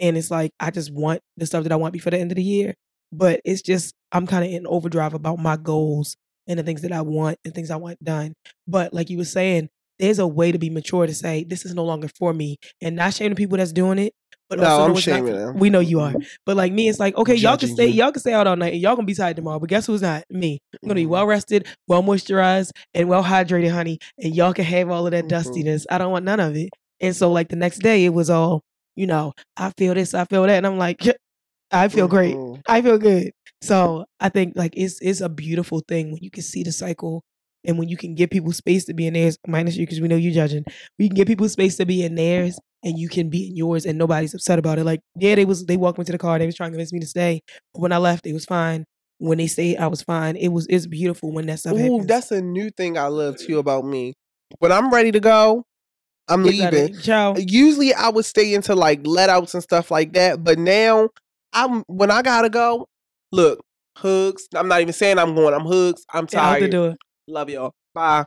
[0.00, 2.36] and it's like I just want the stuff that I want before the end of
[2.36, 2.74] the year.
[3.12, 6.92] But it's just I'm kind of in overdrive about my goals and the things that
[6.92, 8.34] I want and things I want done.
[8.66, 11.74] But like you were saying, there's a way to be mature to say this is
[11.74, 14.12] no longer for me, and not shame the people that's doing it.
[14.50, 15.56] But No, also I'm it's not shaming them.
[15.56, 16.14] We know you are.
[16.44, 18.02] But like me, it's like okay, y'all can stay, you.
[18.02, 19.60] y'all can stay out all night, and y'all gonna be tired tomorrow.
[19.60, 20.24] But guess who's not?
[20.28, 20.58] Me.
[20.82, 21.10] I'm gonna be Mhm.
[21.10, 23.98] well rested, well moisturized, and well hydrated, honey.
[24.18, 25.28] And y'all can have all of that Mhm.
[25.28, 25.86] dustiness.
[25.88, 26.70] I don't want none of it.
[27.00, 28.62] And so, like the next day, it was all,
[28.96, 31.00] you know, I feel this, I feel that, and I'm like,
[31.70, 32.34] I feel great.
[32.36, 32.62] Mhm.
[32.68, 33.32] I feel good.
[33.62, 37.22] So I think like it's it's a beautiful thing when you can see the cycle
[37.64, 40.08] and when you can give people space to be in theirs, minus you because we
[40.08, 40.64] know you judging.
[40.98, 43.86] We can give people space to be in theirs and you can be in yours
[43.86, 44.84] and nobody's upset about it.
[44.84, 46.92] Like, yeah, they was they walked me to the car, they was trying to convince
[46.92, 47.40] me to stay.
[47.72, 48.84] But when I left, it was fine.
[49.18, 50.36] When they stayed, I was fine.
[50.36, 52.06] It was it's beautiful when that stuff Ooh, happens.
[52.06, 54.12] that's a new thing I love too about me.
[54.58, 55.64] When I'm ready to go,
[56.28, 56.96] I'm leaving.
[56.98, 57.34] Ciao.
[57.36, 61.10] Usually I would stay into like let outs and stuff like that, but now
[61.52, 62.88] I'm when I gotta go.
[63.32, 63.60] Look,
[63.96, 64.46] hugs.
[64.54, 65.54] I'm not even saying I'm going.
[65.54, 66.04] I'm hugs.
[66.12, 66.70] I'm Out the tired.
[66.70, 66.96] door.
[67.26, 67.72] Love y'all.
[67.94, 68.24] Bye.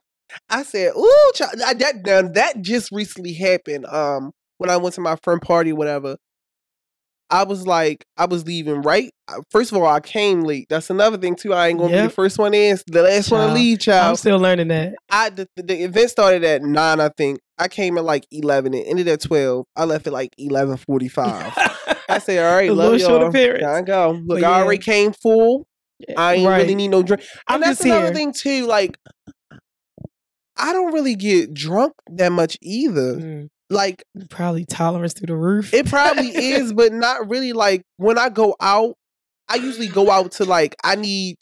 [0.49, 3.85] I said, ooh, child, that that just recently happened.
[3.85, 6.17] Um, when I went to my friend party, whatever.
[7.29, 9.11] I was like, I was leaving right.
[9.51, 10.67] First of all, I came late.
[10.69, 11.53] That's another thing too.
[11.53, 14.09] I ain't gonna be the first one in, the last one to leave, Child.
[14.11, 14.95] I'm still learning that.
[15.09, 17.39] I the, the event started at nine, I think.
[17.57, 18.73] I came at like eleven.
[18.73, 19.65] It ended at twelve.
[19.75, 21.51] I left at like eleven forty five.
[22.07, 23.29] I said, all right, A love y'all.
[23.31, 24.11] Gotta go.
[24.25, 25.65] Look, But I already came full.
[26.15, 26.59] I ain't Right.
[26.61, 27.23] really need no drink.
[27.47, 28.13] I'm And that's just another here.
[28.13, 28.67] thing too.
[28.67, 28.97] Like,
[30.55, 33.15] I don't really get drunk that much either.
[33.15, 35.73] Mm, Like, probably tolerance through the roof.
[35.73, 37.53] it probably is, but not really.
[37.53, 38.95] Like when I go out,
[39.49, 41.35] I usually go out to like I need.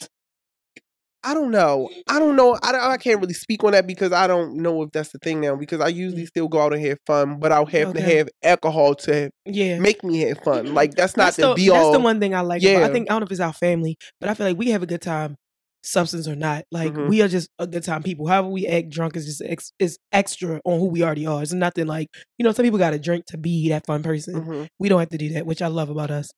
[1.24, 1.88] I don't know.
[2.08, 2.56] I don't know.
[2.62, 5.18] I, don't, I can't really speak on that because I don't know if that's the
[5.18, 5.56] thing now.
[5.56, 8.16] Because I usually still go out and have fun, but I'll have to Mm.
[8.16, 9.80] Have alcohol to yeah.
[9.80, 10.72] make me have fun.
[10.72, 11.90] Like that's not that's the, the, be that's all.
[11.90, 12.62] That's the one thing I like.
[12.62, 12.86] about- Yeah.
[12.86, 14.84] I think I don't know if it's our family, but I feel like we have
[14.84, 15.34] a good time,
[15.86, 16.64] substance or not.
[16.72, 17.08] Like Mhm.
[17.08, 18.26] we are just a good time people.
[18.26, 21.42] However we act drunk is just ex- is extra on who we already are.
[21.42, 24.34] It's nothing like you know some people got to drink to be that fun person.
[24.42, 24.66] Mhm.
[24.78, 26.30] We don't have to do that, which I love about us.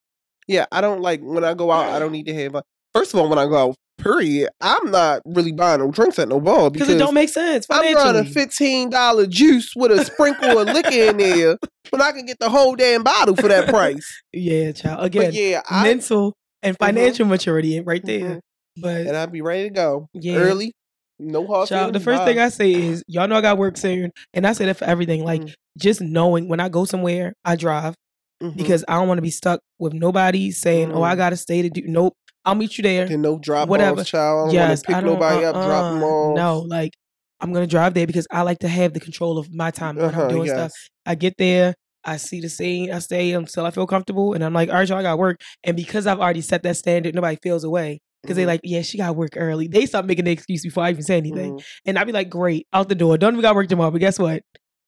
[0.47, 1.91] Yeah, I don't like when I go out.
[1.91, 2.55] I don't need to have.
[2.55, 2.63] A,
[2.95, 6.29] first of all, when I go out, period, I'm not really buying no drinks at
[6.29, 10.05] no bar Because it don't make sense I'm buying a fifteen dollar juice with a
[10.05, 11.57] sprinkle of liquor in there,
[11.91, 14.07] when I can get the whole damn bottle for that price.
[14.33, 15.05] yeah, child.
[15.05, 18.41] Again, But yeah, I mental and financial maturity right there.
[18.81, 20.73] But and I'd be ready to go yeah, early.
[21.19, 24.13] No hard Child, the first thing I say is, y'all know I got work soon,
[24.33, 25.25] and I say that for everything.
[25.25, 25.55] Like Mhm.
[25.77, 27.95] just knowing when I go somewhere, I drive
[28.43, 28.57] Mhm.
[28.57, 31.19] because I don't want to be stuck with nobody saying, "Oh, I Mhm.
[31.19, 32.15] gotta stay to do." Nope,
[32.45, 33.09] I'll meet you there.
[33.17, 34.01] No drop whatever.
[34.01, 34.39] off, child.
[34.39, 36.37] I don't yes, want to pick nobody up, drop them uh-uh, off.
[36.37, 36.93] No, like
[37.41, 40.07] I'm gonna drive there because I like to have the control of my time when
[40.07, 40.55] uh-huh, I'm doing yes.
[40.55, 40.73] stuff.
[41.05, 44.53] I get there, I see the scene, I stay until I feel comfortable, and I'm
[44.53, 47.39] like, "All right, y'all, I got work." And because I've already set that standard, nobody
[47.43, 50.33] feels away because they Mhm, like, "Yeah, she got work early." They stop making the
[50.33, 51.55] excuse before I even say anything.
[51.55, 51.65] mhm.
[51.87, 53.19] And I'd be like, great, out the door.
[53.19, 53.91] Don't even got work tomorrow.
[53.91, 54.43] But guess what?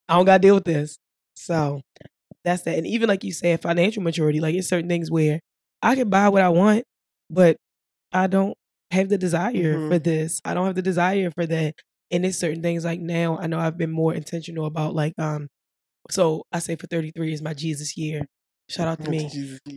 [0.09, 0.99] I don't got to deal with this.
[1.35, 1.81] So
[2.45, 2.79] that's that.
[2.79, 5.41] And even like you said, financial maturity, like it's certain things where
[5.83, 6.85] I can buy what I want
[7.33, 7.57] but
[8.13, 8.55] I don't
[8.91, 9.89] have the desire Mhm.
[9.89, 10.41] for this.
[10.45, 11.75] I don't have the desire for that.
[12.11, 15.49] And it's certain things like now I know I've been more intentional about like um
[16.11, 18.27] so I say for 33 is my Jesus year.
[18.69, 19.31] Shout out to me.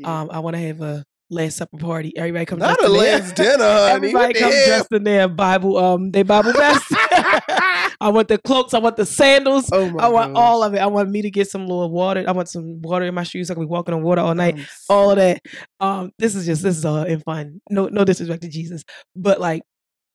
[0.03, 2.15] Um I want to have a last supper party.
[2.17, 3.91] Everybody come Not a their- last dinner, honey.
[3.95, 4.65] Everybody What the come hell?
[4.67, 6.85] dressed in their Bible um they Bible best.
[8.01, 9.69] I want the cloaks, I want the sandals.
[9.71, 10.41] Oh my I want gosh.
[10.41, 10.79] all of it.
[10.79, 12.23] I want me to get some little water.
[12.27, 13.49] I want some water in my shoes.
[13.49, 15.41] I can be walking on water all night I'm all of that.
[15.79, 17.61] Um, this is just this is all in fun.
[17.69, 18.83] No, no disrespect to Jesus,
[19.15, 19.61] but like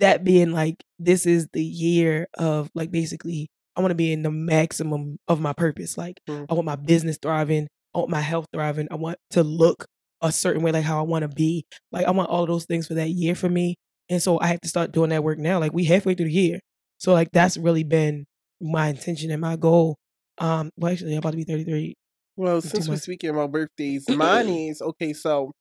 [0.01, 4.23] that being like this is the year of like basically I want to be in
[4.23, 5.97] the maximum of my purpose.
[5.97, 6.47] Like Mm.
[6.51, 7.69] I want my business thriving.
[7.95, 8.89] I want my health thriving.
[8.91, 9.87] I want to look
[10.21, 11.65] a certain way, like how I want to be.
[11.93, 13.77] Like I want all of those things for that year for me.
[14.11, 15.59] And so I have to start doing that work now.
[15.59, 16.61] Like we halfway through the year,
[16.99, 18.25] so like that's really been
[18.61, 19.97] my intention and my goal.
[20.39, 21.95] Um, well, actually, I'm about to be 33.
[22.37, 25.13] Well, since we're speaking about birthdays, mine is okay.
[25.13, 25.53] So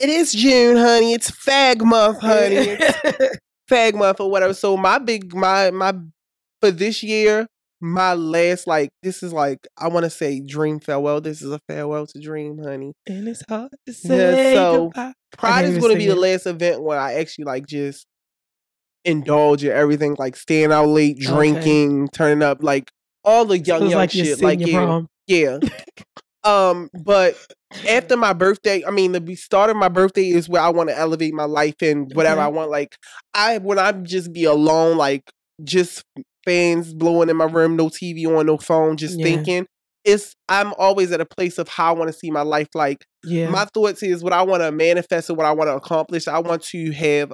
[0.00, 1.12] it is June, honey.
[1.12, 2.56] It's Fag month, honey.
[2.56, 3.38] It's
[3.70, 4.54] Fag month or whatever.
[4.54, 5.94] So my big my my
[6.60, 7.46] for this year,
[7.84, 11.20] my last like this is like I want to say dream farewell.
[11.20, 12.94] This is a farewell to dream, honey.
[13.06, 15.12] and it's hard to say so goodbye.
[15.36, 18.06] Pride is going to be the last event where I actually like just
[19.04, 21.26] indulge in everything, like staying out late, Okay.
[21.26, 22.90] drinking, turning up, like
[23.22, 24.40] all the young So young like shit.
[24.40, 25.06] Like yeah, prom.
[25.26, 25.58] yeah.
[26.44, 27.36] um, but
[27.86, 30.96] after my birthday, I mean, the start of my birthday is where I want to
[30.96, 32.46] elevate my life and whatever Okay.
[32.46, 32.70] I want.
[32.70, 32.96] Like
[33.34, 35.30] I when I just be alone, like
[35.62, 36.02] just
[36.44, 39.24] fans blowing in my room, no TV on, no phone, just Yeah.
[39.24, 39.66] thinking.
[40.04, 42.68] It's I'm always at a place of how I want to see my life.
[42.74, 43.48] Like Yeah.
[43.50, 46.28] my thoughts is what I want to manifest and what I want to accomplish.
[46.28, 47.32] I want to have.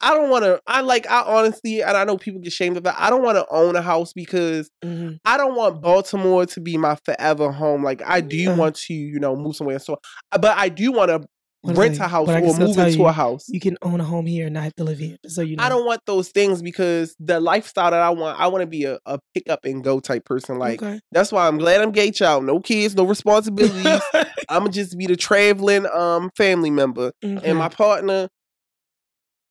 [0.00, 0.60] I don't want to.
[0.66, 1.08] I like.
[1.10, 2.94] I honestly, and I know people get shamed of it.
[2.96, 5.18] I don't want to own a house because Mhm.
[5.24, 7.82] I don't want Baltimore to be my forever home.
[7.82, 8.60] Like I do Uh-huh.
[8.60, 9.78] want to, you know, move somewhere.
[9.80, 9.96] So,
[10.30, 11.26] but I do want to
[11.66, 13.46] What rent a house But I can or move into you, a house.
[13.48, 15.16] You can own a home here and not have to live here.
[15.26, 15.64] So you know.
[15.64, 18.84] I don't want those things because the lifestyle that I want, I want to be
[18.84, 20.58] a, a pick up and go type person.
[20.58, 21.00] Like okay.
[21.12, 22.44] that's why I'm glad I'm gay child.
[22.44, 24.00] No kids, no responsibilities.
[24.48, 27.12] I'm gonna just be the traveling um family member.
[27.24, 27.40] Okay.
[27.48, 28.28] and my partner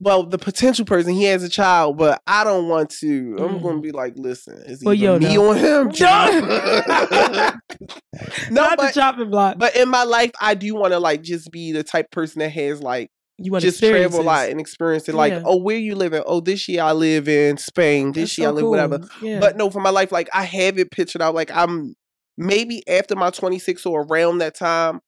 [0.02, 3.78] well the potential person he has a child but i don't want to i'm gonna
[3.80, 3.82] Mhm.
[3.82, 5.48] be like listen is Well, yo, me no.
[5.48, 7.52] or him No.
[8.50, 9.58] no not the but, chopping block.
[9.58, 12.40] but in my life i do want to like just be the type of person
[12.40, 15.44] that has like you want just travel a lot and experience it like Yeah.
[15.46, 18.52] oh where you living oh this year i live in spain this That's year so
[18.52, 19.00] i live whatever.
[19.22, 19.40] Yeah.
[19.40, 21.96] but no for my life like i have it pictured out like i'm
[22.38, 25.00] maybe after my 26 or around that time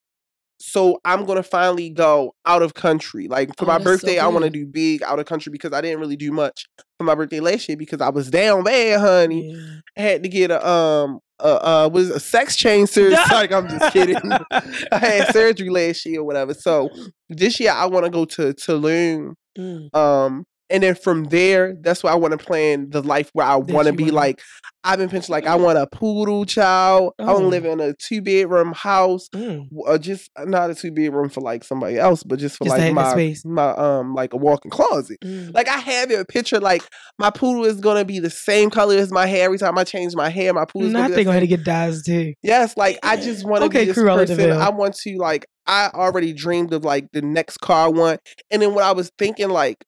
[0.60, 3.28] so i'm gonna finally go out of country.
[3.28, 5.52] Like for Oh, my that's so birthday i want to do big out of country
[5.52, 6.65] because i didn't really do much
[6.98, 9.52] for my birthday last year because i was down bad honey.
[9.52, 9.80] Yeah.
[9.98, 13.67] I had to get a um a uh was a sex change surgery like i'm
[13.70, 14.17] just kidding.
[14.52, 16.54] I had surgery last year or whatever.
[16.54, 16.89] So
[17.30, 19.91] this year i want to go to tulum Mm.
[19.96, 23.56] um, and then from there, that's why I want to plan the life where I
[23.56, 24.42] want to be wanna- like.
[24.84, 27.12] I've been pinching like I want a poodle child.
[27.20, 27.42] I want Oh.
[27.42, 29.68] to live in a two bedroom house, Mm.
[29.70, 32.78] w- uh, just not a two bedroom for like somebody else, but just for Just
[32.78, 33.44] like my space.
[33.44, 35.18] my um like a walk-in closet.
[35.26, 35.54] Mm.
[35.54, 36.84] Like I have a picture like
[37.20, 40.16] my poodle is gonna be the same color as my hair every time I change
[40.16, 40.54] my hair.
[40.54, 42.34] My poodle's Nah, I gonna be think gonna get dyes too.
[42.42, 44.38] Yes, like I just want to Okay, be this Cruella person.
[44.38, 44.58] Vil.
[44.62, 48.62] I want to like I already dreamed of like the next car I want, and
[48.62, 49.84] then when I was thinking like,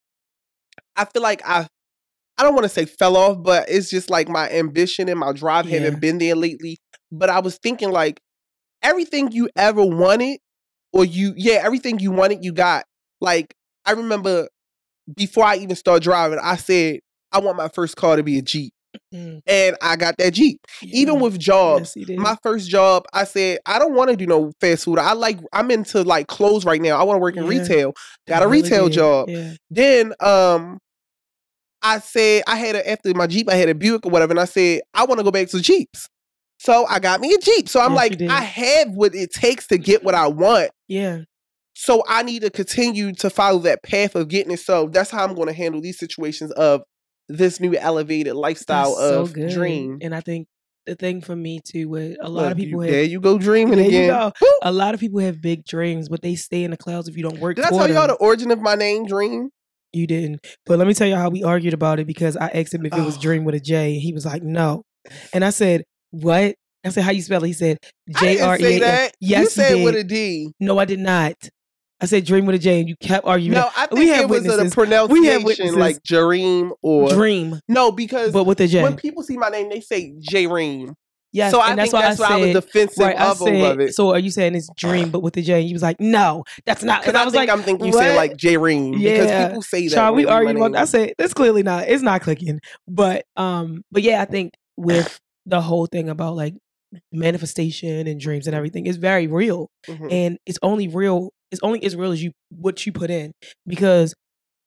[1.00, 1.68] I feel like I,
[2.38, 5.32] I don't want to say fell off, but it's just like my ambition and my
[5.34, 5.80] drive Yeah.
[5.80, 6.78] haven't been there lately.
[7.12, 8.20] But I was thinking like,
[8.82, 10.40] everything you ever wanted,
[10.94, 12.86] or you yeah, everything you wanted, you got.
[13.22, 13.54] Like
[13.86, 14.48] I remember
[15.16, 17.00] before I even started driving, I said
[17.32, 18.74] I want my first car to be a Jeep,
[19.14, 19.42] Mm.
[19.48, 20.60] and I got that Jeep.
[20.82, 24.52] Even with jobs, Yes, my first job, I said, I don't want to do no
[24.62, 25.00] fast food.
[25.00, 27.00] I like I'm into like clothes right now.
[27.00, 27.50] I want to work in Yeah.
[27.50, 27.94] retail.
[28.28, 29.30] Got a retail job.
[29.30, 29.54] Yeah.
[29.70, 30.80] Then um
[31.82, 34.40] I said I had a after my Jeep, I had a Buick or whatever, and
[34.40, 36.08] I said, I want to go back to Jeeps.
[36.58, 37.70] So I got me a Jeep.
[37.70, 38.22] So I'm Yes, like.
[38.30, 40.72] I have what it takes to get what I want.
[40.88, 41.20] Yeah.
[41.74, 44.60] So I need to continue to follow that path of getting it.
[44.60, 46.82] So that's how I'm going to handle these situations of
[47.30, 49.52] this new elevated lifestyle so of good.
[49.52, 50.00] dream.
[50.02, 50.48] And I think
[50.86, 53.22] the thing for me too, with a lot Look, of people you, have there you
[53.22, 54.08] go dreaming There you again.
[54.10, 54.32] go.
[54.42, 54.48] Woo!
[54.64, 57.24] a lot of people have big dreams, but they stay in the clouds if you
[57.24, 59.52] don't work Did I tell y'all the origin of my name, Dream?
[59.94, 60.46] You didn't.
[60.66, 62.94] But let me tell you how we argued about it because I asked him if
[62.94, 63.22] it was Oh.
[63.22, 63.94] Dream with a J.
[63.94, 64.84] And he was like, no.
[65.34, 66.56] And I said, what?
[66.86, 67.48] I said, how you spell it?
[67.48, 67.78] He said,
[68.20, 68.80] J R E say A.
[68.82, 69.14] that.
[69.20, 70.52] Yes, you you said with a D.
[70.60, 71.34] No, I did not.
[72.02, 73.56] I said Dream with a J, and you kept arguing.
[73.56, 75.76] No, I We think have it was a pronunciation we pronunciation witnesses.
[75.76, 78.82] like Jareem or Dream, no, because but with a J.
[78.84, 80.94] when people see my name, they say J Reem.
[81.32, 82.54] Yes, so I that's think why that's I why I was said.
[82.64, 83.80] defensive Right, I said.
[83.82, 83.94] it.
[83.96, 85.60] So are you saying it's dream, but with the J?
[85.60, 87.86] And he was like, "No, that's not." Because I I, was think like, I'm thinking
[87.86, 89.94] you said like J Ream because people say that.
[89.96, 90.76] Child, we about.
[90.76, 91.88] I said that's clearly not.
[91.88, 92.60] It's not clicking.
[92.88, 96.56] But um, but yeah, I think with the whole thing about like
[97.12, 100.12] manifestation and dreams and everything, it's very real, Mhm.
[100.12, 101.30] and it's only real.
[101.52, 103.34] It's only as real as you what you put in.
[103.68, 104.14] Because,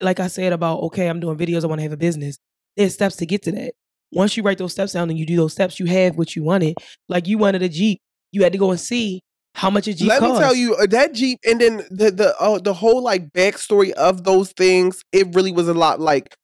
[0.01, 1.65] like I said about okay, I'm doing videos.
[1.65, 2.37] I want to have a business.
[2.77, 3.73] There's steps to get to that.
[4.13, 6.43] Once you write those steps down and you do those steps, you have what you
[6.45, 6.77] wanted.
[7.09, 9.21] Like you wanted a Jeep, you had to go and see
[9.55, 10.39] how much a Jeep Let costs.
[10.39, 13.91] me tell you uh, that Jeep, and then the the uh, the whole like backstory
[13.93, 15.03] of those things.
[15.13, 16.01] It really was a lot.
[16.01, 16.35] Like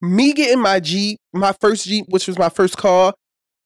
[0.00, 3.12] me getting my Jeep, my first Jeep, which was my first car.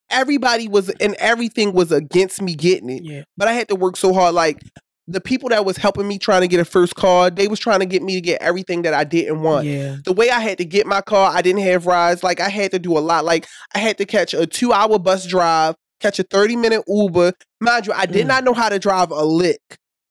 [0.09, 3.97] Everybody was and everything was against me getting it, Yeah, but I had to work
[3.97, 4.35] so hard.
[4.35, 4.61] Like
[5.07, 7.79] the people that was helping me trying to get a first car, they was trying
[7.79, 9.65] to get me to get everything that I didn't want.
[9.67, 12.23] yeah, the way I had to get my car, I didn't have rides.
[12.23, 13.23] Like I had to do a lot.
[13.25, 17.33] Like I had to catch a two hour bus drive, catch a 30 minute Uber.
[17.61, 18.29] Mind you, I did Mm.
[18.29, 19.59] not know how to drive a lick.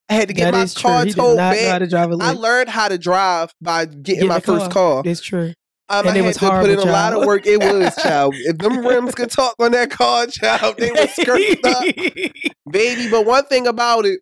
[0.09, 1.79] I had to get that my car towed back.
[1.81, 5.03] to drive a I learned how to drive by getting Getting my first car.
[5.05, 5.55] It's true.
[5.89, 7.47] Um, And I it was to put in a horrible, lot of work.
[7.47, 8.35] It was, child.
[8.37, 11.85] If them rims could talk on that car, child, they were skirted up,
[12.71, 13.09] baby.
[13.11, 14.21] But one thing about it,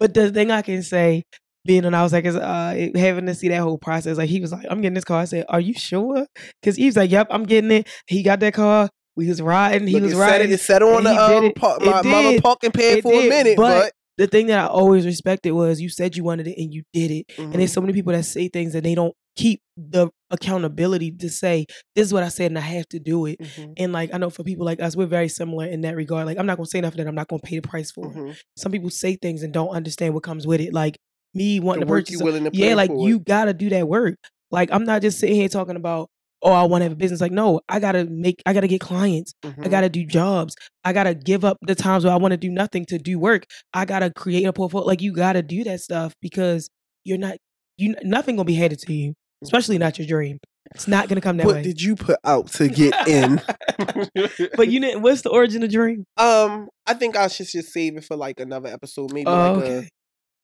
[0.00, 1.22] But the thing I can say,
[1.66, 4.16] being when I was like, is uh, having to see that whole process.
[4.18, 6.26] Like he was like, "I'm getting this car." I said, "Are you sure?"
[6.60, 8.88] Because he was like, "Yep, I'm getting it." He got that car.
[9.16, 9.86] We was riding.
[9.86, 10.50] He look, was it set, riding.
[10.50, 12.42] it, it set on the he did um, par- It my mama did.
[12.42, 15.90] parking pad for a minute, but but, the thing that I always respected was you
[15.90, 17.26] said you wanted it and you did it.
[17.38, 17.56] And Mhm.
[17.58, 21.66] there's so many people that say things and they don't keep the accountability to say,
[21.94, 23.74] "This is what I said and I have to do it." Mhm.
[23.76, 26.26] And like I know for people like us, we're very similar in that regard.
[26.26, 28.12] Like I'm not gonna say nothing that I'm not gonna pay the price for.
[28.12, 28.36] Mhm.
[28.56, 30.72] Some people say things and don't understand what comes with it.
[30.74, 30.96] Like
[31.34, 33.24] me wanting the to work purchase willing to yeah, like you it.
[33.24, 34.16] gotta do that work.
[34.50, 36.08] Like I'm not just sitting here talking about,
[36.42, 37.20] oh, I want to have a business.
[37.20, 39.32] Like, no, I gotta make, I gotta get clients.
[39.44, 39.70] I Mhm.
[39.70, 40.56] gotta do jobs.
[40.84, 43.44] I gotta give up the times where I want to do nothing to do work.
[43.74, 44.86] I gotta create a portfolio.
[44.86, 46.68] Like you gotta do that stuff because
[47.04, 47.36] you're not,
[47.78, 50.38] you nothing gonna be handed to you, especially not your dream.
[50.74, 51.62] It's not gonna come that what way.
[51.62, 53.40] did you put out to get in?
[54.56, 55.02] but you didn't.
[55.02, 56.04] What's the origin of Jream?
[56.16, 59.12] um, I think I should just save it for like another episode.
[59.12, 59.78] Maybe Oh, like okay.
[59.78, 59.88] a.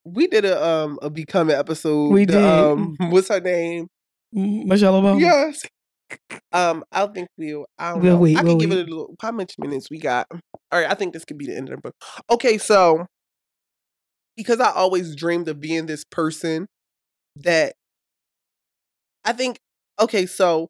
[0.08, 2.08] We did a um a becoming episode.
[2.12, 2.36] We did.
[2.42, 3.88] Um, what's her name?
[4.32, 5.20] Michelle Obama.
[5.20, 5.62] Yes.
[6.52, 7.66] Um, I don't think we'll.
[7.78, 8.20] I don't We'll know.
[8.20, 8.78] wait, I we'll can give wait.
[8.80, 9.14] it a little.
[9.20, 10.26] How much minutes we got?
[10.32, 10.40] All
[10.80, 11.94] right, I think this could be the end of the book.
[12.30, 13.06] Okay, so
[14.36, 16.66] because I always dreamed of being this person
[17.36, 17.74] that
[19.26, 19.58] I think.
[20.00, 20.68] Okay, so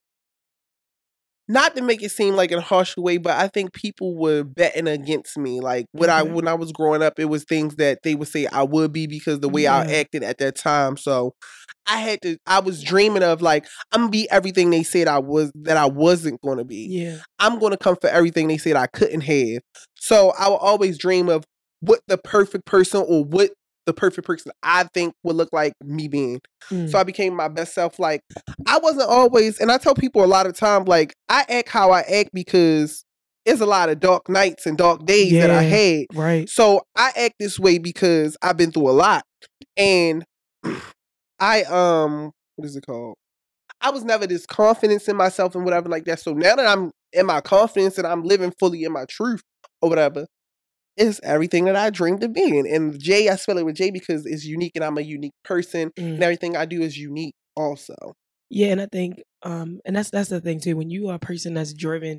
[1.49, 4.43] not to make it seem like in a harsh way, but I think people were
[4.43, 5.61] betting against me.
[5.61, 6.35] Like when I mm-hmm.
[6.35, 9.07] when I was growing up, it was things that they would say I would be
[9.07, 9.95] because the way I mm-hmm.
[9.95, 10.97] acted at that time.
[10.97, 11.35] So
[11.87, 12.37] I had to.
[12.47, 15.87] I was dreaming of like I'm gonna be everything they said I was that I
[15.87, 16.89] wasn't gonna be.
[16.91, 17.19] Yeah.
[17.39, 19.63] I'm gonna come for everything they said I couldn't have.
[19.95, 21.45] So I will always dream of
[21.81, 23.51] what the perfect person or what
[23.87, 26.41] the perfect person I think would look like me being.
[26.71, 26.91] Mm.
[26.91, 27.99] So I became my best self.
[27.99, 28.21] Like
[28.67, 31.93] I wasn't always, and I tell people a lot of time, like I act how
[31.93, 33.05] I act because
[33.45, 36.07] it's a lot of dark nights and dark days that I had.
[36.15, 36.49] right.
[36.49, 39.25] So I act this way because I've been through a lot.
[39.77, 40.25] And
[41.39, 43.17] I um what is it called?
[43.81, 46.21] I was never this confidence in myself and whatever like that.
[46.21, 49.43] So now that I'm in my confidence and I'm living fully in my truth
[49.81, 50.27] or whatever,
[50.97, 52.67] it's everything that I dreamed of being.
[52.73, 55.91] And Jay, I spell it with Jay because it's unique and I'm a unique person
[55.99, 56.15] Mm.
[56.15, 57.95] and everything I do is unique also.
[58.51, 60.77] Yeah, and I think um and that's that's the thing too.
[60.77, 62.19] When you are a person that's driven,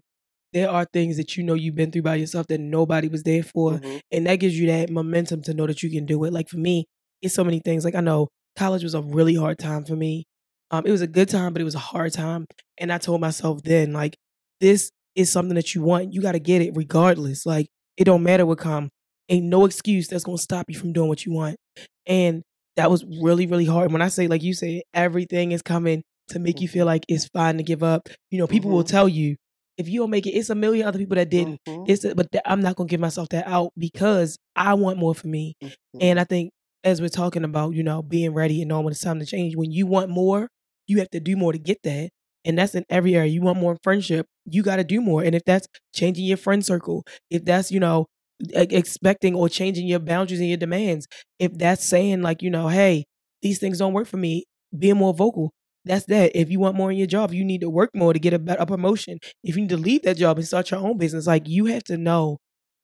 [0.53, 3.43] there are things that you know you've been through by yourself that nobody was there
[3.43, 3.73] for.
[3.79, 3.99] Mhm.
[4.11, 6.33] And that gives you that momentum to know that you can do it.
[6.33, 6.85] Like for me,
[7.21, 7.83] it's so many things.
[7.85, 10.25] Like I know college was a really hard time for me.
[10.71, 12.45] Um, it was a good time, but it was a hard time.
[12.77, 14.17] And I told myself then, like,
[14.59, 16.13] this is something that you want.
[16.13, 17.45] You gotta get it regardless.
[17.45, 18.89] Like, it don't matter what come.
[19.29, 21.57] Ain't no excuse that's gonna stop you from doing what you want.
[22.05, 22.43] And
[22.77, 23.91] that was really, really hard.
[23.91, 27.27] When I say, like you say, everything is coming to make you feel like it's
[27.27, 28.09] fine to give up.
[28.31, 28.87] You know, people will Mhm.
[28.89, 29.35] tell you
[29.77, 31.59] if you don't make it, it's a million other people that didn't.
[31.67, 31.85] Mhm.
[31.87, 35.13] It's a, but th- I'm not gonna give myself that out because I want more
[35.13, 35.53] for me.
[35.63, 35.71] Mhm.
[36.01, 36.51] And I think
[36.83, 39.55] as we're talking about, you know, being ready and knowing when it's time to change,
[39.55, 40.47] when you want more,
[40.87, 42.09] you have to do more to get that.
[42.47, 43.29] And that's in every area.
[43.31, 45.23] You want more friendship, you got to do more.
[45.23, 48.07] And if that's changing your friend circle, if that's, you know,
[48.53, 51.07] expecting or changing your boundaries and your demands,
[51.39, 53.05] if that's saying, like, you know, hey,
[53.43, 54.45] these things don't work for me,
[54.77, 55.51] being more vocal,
[55.85, 56.31] that's that.
[56.35, 58.39] If you want more in your job, you need to work more to get a
[58.39, 59.19] better promotion.
[59.43, 61.83] If you need to leave that job and start your own business, like, you have
[61.85, 62.37] to know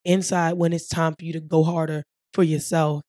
[0.06, 2.04] inside when it's time for you to go harder
[2.34, 3.02] for yourself.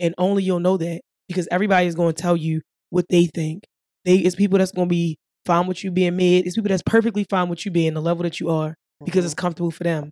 [0.00, 2.60] And only you'll know that because everybody is going to tell you
[2.90, 3.64] what they think.
[4.04, 5.16] They it's people that's going to be
[5.46, 6.46] fine with you being mid.
[6.46, 8.74] It's people that's perfectly fine with you being the level that you are
[9.04, 10.10] because it's comfortable for them.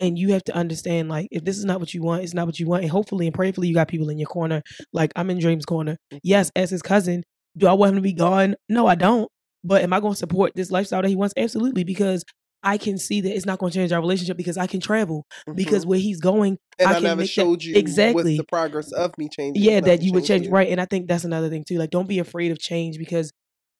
[0.00, 2.46] And you have to understand, like, if this is not what you want, it's not
[2.46, 2.82] what you want.
[2.82, 4.62] And hopefully and prayerfully, you got people in your corner.
[4.92, 5.96] Like, I'm in Jream's corner.
[6.24, 7.22] Yes, as his cousin,
[7.56, 8.56] do I want him to be gone?
[8.68, 9.28] No, I don't.
[9.62, 11.34] But am I going to support this lifestyle that he wants?
[11.36, 12.24] Absolutely, because
[12.64, 15.24] I can see that it's not going to change our relationship because I can travel.
[15.54, 15.88] Because Mhm.
[15.88, 18.14] where he's going, and I I, can never make that- you exactly.
[18.24, 19.62] what's the progress of me changing.
[19.62, 20.46] yeah, that you would change.
[20.46, 20.50] you.
[20.50, 20.68] Right.
[20.68, 21.78] And I think that's another thing too.
[21.78, 23.30] Like, don't be afraid of change because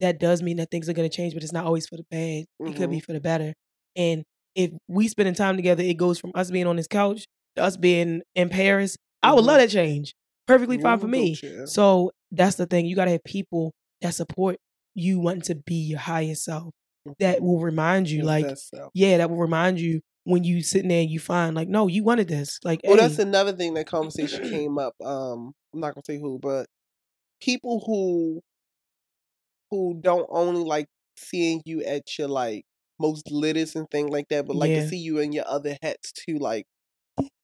[0.02, 2.04] that does mean that things are going to change, but it's not always for the
[2.10, 2.44] bad.
[2.66, 3.04] It could be Mm-hmm.
[3.06, 3.54] for the better.
[3.96, 4.24] And
[4.54, 7.24] if we spending time together, it goes from us being on this couch
[7.56, 8.96] to us being in Paris.
[9.22, 9.46] I would Mhm.
[9.46, 10.14] love that change.
[10.46, 11.36] Perfectly fine for me.
[11.66, 12.84] So that's the thing.
[12.86, 13.72] You got to have people
[14.02, 14.56] that support
[14.94, 16.74] you wanting to be your highest self.
[17.18, 17.42] That Mhm.
[17.42, 18.46] will remind you, like,
[18.94, 22.04] yeah, that will remind you when you sitting there and you find, like, no, you
[22.04, 22.58] wanted this.
[22.64, 24.94] Like, Well, that's another thing that conversation came up.
[25.02, 26.66] Um, I'm not gonna say who, but
[27.40, 28.40] people who
[29.72, 32.64] who don't only like seeing you at your like
[33.00, 34.82] most littest and things like that, but like Yeah.
[34.82, 36.38] to see you in your other hats too.
[36.38, 36.66] Like,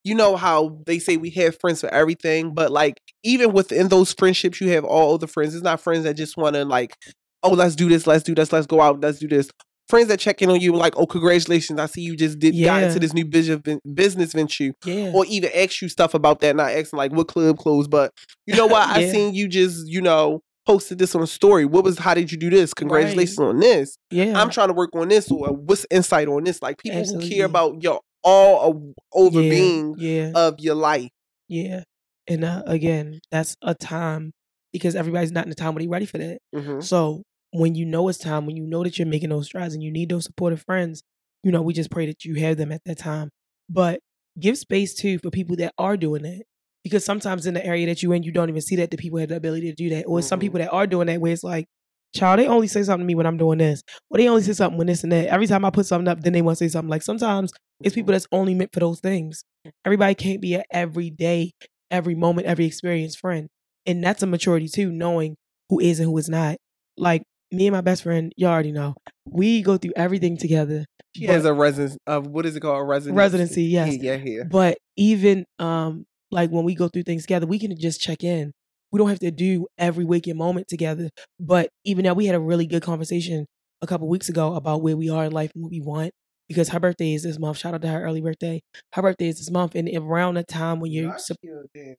[0.04, 4.12] you know how they say we have friends for everything, but like even within those
[4.12, 5.54] friendships, you have all other friends.
[5.54, 6.94] It's not friends that just want to like,
[7.42, 9.48] oh, let's do this, let's do this, let's go out, let's do this.
[9.88, 12.82] Friends that check in on you like, oh, congratulations, I see you just did got
[12.82, 15.12] into this new business business venture yeah.
[15.14, 18.12] or even ask you stuff about that, not asking like what club closed, but
[18.44, 18.86] you know what?
[18.86, 21.64] I seen you just, you know, posted this on a story.
[21.64, 22.74] What was how did you do this?
[22.74, 23.96] Congratulations on this.
[24.10, 24.38] yeah.
[24.38, 26.60] I'm trying to work on this or what's insight on this?
[26.60, 29.50] Like people who care about your all over yeah.
[29.50, 30.32] being Yeah.
[30.34, 31.08] of your life.
[31.48, 31.84] Yeah.
[32.26, 34.32] And uh, again, that's a time
[34.70, 36.38] because everybody's not in the time when they're ready for that.
[36.54, 39.72] hmm So when you know it's time, when you know that you're making those strides
[39.72, 41.02] and you need those supportive friends,
[41.42, 43.30] you know, we just pray that you have them at that time.
[43.70, 44.00] But
[44.38, 46.42] give space too for people that are doing that.
[46.88, 49.18] Because sometimes in the area that you're in, you don't even see that the people
[49.18, 50.04] have the ability to do that.
[50.06, 50.42] Or some Mhm.
[50.42, 51.66] people that are doing that where it's like,
[52.14, 53.82] child, they only say something to me when I'm doing this.
[54.10, 55.26] Or they only say something when this and that.
[55.26, 56.88] Every time I put something up, then they want to say something.
[56.88, 59.44] Like sometimes it's people that's only meant for those things.
[59.84, 61.52] Everybody can't be an everyday,
[61.90, 63.48] every moment, every experience friend.
[63.86, 65.36] And that's a maturity too, knowing
[65.68, 66.56] who is and who is not.
[66.96, 67.22] Like
[67.52, 68.94] me and my best friend, you all already know,
[69.26, 70.84] we go through everything together.
[71.14, 72.80] She has a residence of what is it called?
[72.80, 73.16] A residency.
[73.18, 73.96] Residency, yes.
[74.00, 74.42] Yeah, yeah.
[74.50, 78.52] But even um like when we go through things together, we can just check in.
[78.90, 81.10] We don't have to do every waking moment together.
[81.38, 83.46] But even now we had a really good conversation
[83.82, 86.12] a couple weeks ago about where we are in life and what we want.
[86.48, 87.58] Because her birthday is this month.
[87.58, 88.62] Shout out to her early birthday.
[88.94, 89.74] Her birthday is this month.
[89.74, 91.94] And around the time when you're sup- she a damn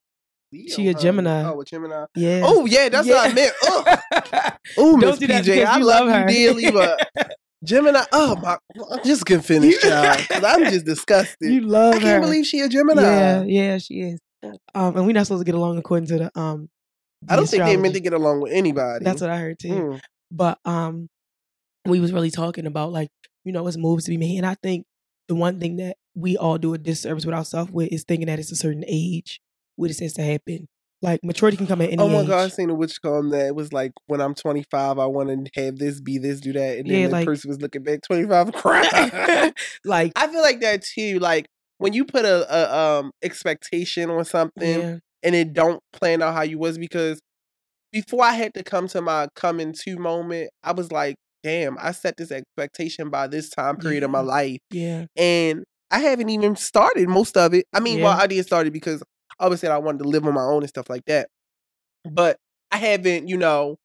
[0.51, 0.99] she Leo, a huh?
[0.99, 1.43] Gemini.
[1.43, 2.05] Oh, a Gemini.
[2.15, 2.41] yeah.
[2.43, 3.53] Oh yeah, that's what I meant.
[4.77, 6.31] Oh, Don't Miss do PJ, because I love, love her.
[6.31, 6.99] you dearly, but
[7.63, 8.03] Gemini.
[8.11, 8.57] Oh my,
[8.91, 10.19] I just can finish, child.
[10.19, 11.51] Because I'm just disgusted.
[11.51, 13.01] you love I can't believe she a Gemini.
[13.01, 14.19] Yeah, yeah, she is.
[14.73, 16.69] Um, and we're not supposed to get along according to the um.
[17.27, 19.03] I don't think they meant to get along with anybody.
[19.03, 19.67] That's what I heard too.
[19.67, 19.99] Mm.
[20.31, 21.09] But um,
[21.85, 23.09] we was really talking about like
[23.43, 24.85] you know, it's moves to be made, and I think
[25.27, 28.39] the one thing that we all do a disservice with ourselves with is thinking that
[28.39, 29.41] it's a certain age
[29.75, 30.67] where this has to happen.
[31.01, 32.27] Like maturity can come at any Oh my age.
[32.27, 35.29] god, I seen a witch column that it was like when I'm 25, I want
[35.53, 37.83] to have this, be this, do that, and then Yeah, the like- person was looking
[37.83, 39.53] back 25, crap.
[39.85, 41.19] like I feel like that too.
[41.19, 41.45] Like
[41.77, 46.33] when you put a, a um expectation on something yeah, and it don't plan out
[46.33, 47.19] how you was because
[47.93, 51.91] before I had to come to my coming to moment, I was like, damn, I
[51.91, 54.59] set this expectation by this time period of my life.
[54.69, 57.65] yeah, And I haven't even started most of it.
[57.73, 58.23] I mean, well, Yeah.
[58.23, 59.01] I did start it because
[59.39, 61.29] I always said I wanted to live on my own and stuff like that.
[62.09, 62.37] But
[62.71, 63.77] I haven't, you know,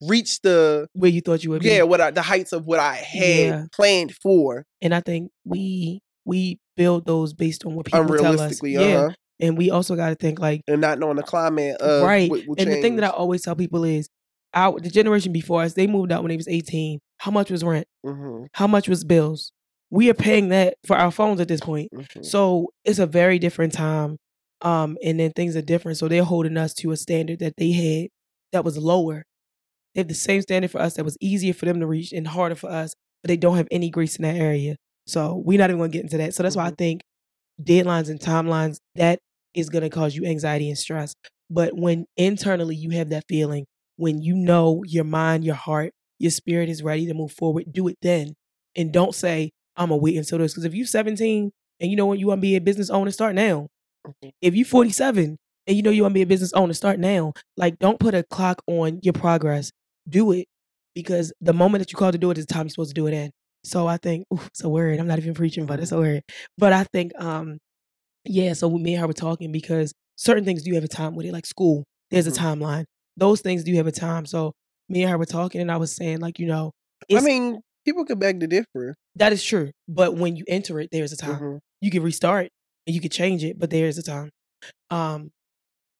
[0.00, 1.68] reached the where you thought you would be.
[1.70, 3.64] yeah, what I, the heights of what I had Yeah.
[3.72, 8.60] planned for and I think we we build those based on what people tell us.
[8.62, 9.10] Yeah, uh-huh.
[9.40, 12.30] and we also got to think like And not knowing the climate of right.
[12.30, 14.08] what will and the thing that I always tell people is,
[14.54, 16.98] our the generation before us, they moved out when they was eighteen.
[17.18, 17.86] How much was rent?
[18.04, 19.52] Mhm, How much was bills?
[19.90, 21.90] We are paying that for our phones at this point.
[21.92, 22.24] mhm.
[22.24, 24.16] So it's a very different time.
[24.62, 25.98] Um, and then things are different.
[25.98, 28.08] So they're holding us to a standard that they had
[28.52, 29.24] that was lower.
[29.94, 32.26] They have the same standard for us that was easier for them to reach and
[32.26, 34.76] harder for us, but they don't have any grease in that area.
[35.06, 36.34] So we're not even gonna get into that.
[36.34, 36.78] So that's why I Mhm.
[36.78, 37.02] think
[37.62, 39.18] deadlines and timelines, that
[39.54, 41.14] is gonna cause you anxiety and stress.
[41.50, 46.30] But when internally you have that feeling, when you know your mind, your heart, your
[46.30, 48.34] spirit is ready to move forward, do it then.
[48.76, 50.52] And don't say, I'm gonna wait until this.
[50.54, 51.50] Because if you're 17
[51.80, 53.68] and you know when you want to be a business owner, start now.
[54.40, 55.36] If you're 47
[55.66, 57.32] and you know you want to be a business owner, start now.
[57.56, 59.70] Like, don't put a clock on your progress.
[60.08, 60.46] Do it
[60.94, 63.00] because the moment that you call to do it is the time you're supposed to
[63.00, 63.30] do it in.
[63.64, 64.98] So I think, oof, it's a word.
[64.98, 66.22] I'm not even preaching, but it's a word.
[66.58, 67.58] But I think, um,
[68.24, 68.52] yeah.
[68.54, 71.32] So me and her were talking because certain things do have a time with it,
[71.32, 71.84] like school.
[72.10, 72.84] There's a timeline.
[73.16, 74.26] Those things do have a time.
[74.26, 74.52] So
[74.88, 76.72] me and her were talking, and I was saying, like, you know,
[77.10, 78.94] I mean, people can beg to differ.
[79.16, 79.70] that is true.
[79.88, 81.38] But when you enter it, there's a time.
[81.40, 81.58] Mhm.
[81.80, 82.48] you can restart
[82.86, 84.30] you can change it, but there is a time.
[84.90, 85.30] Um,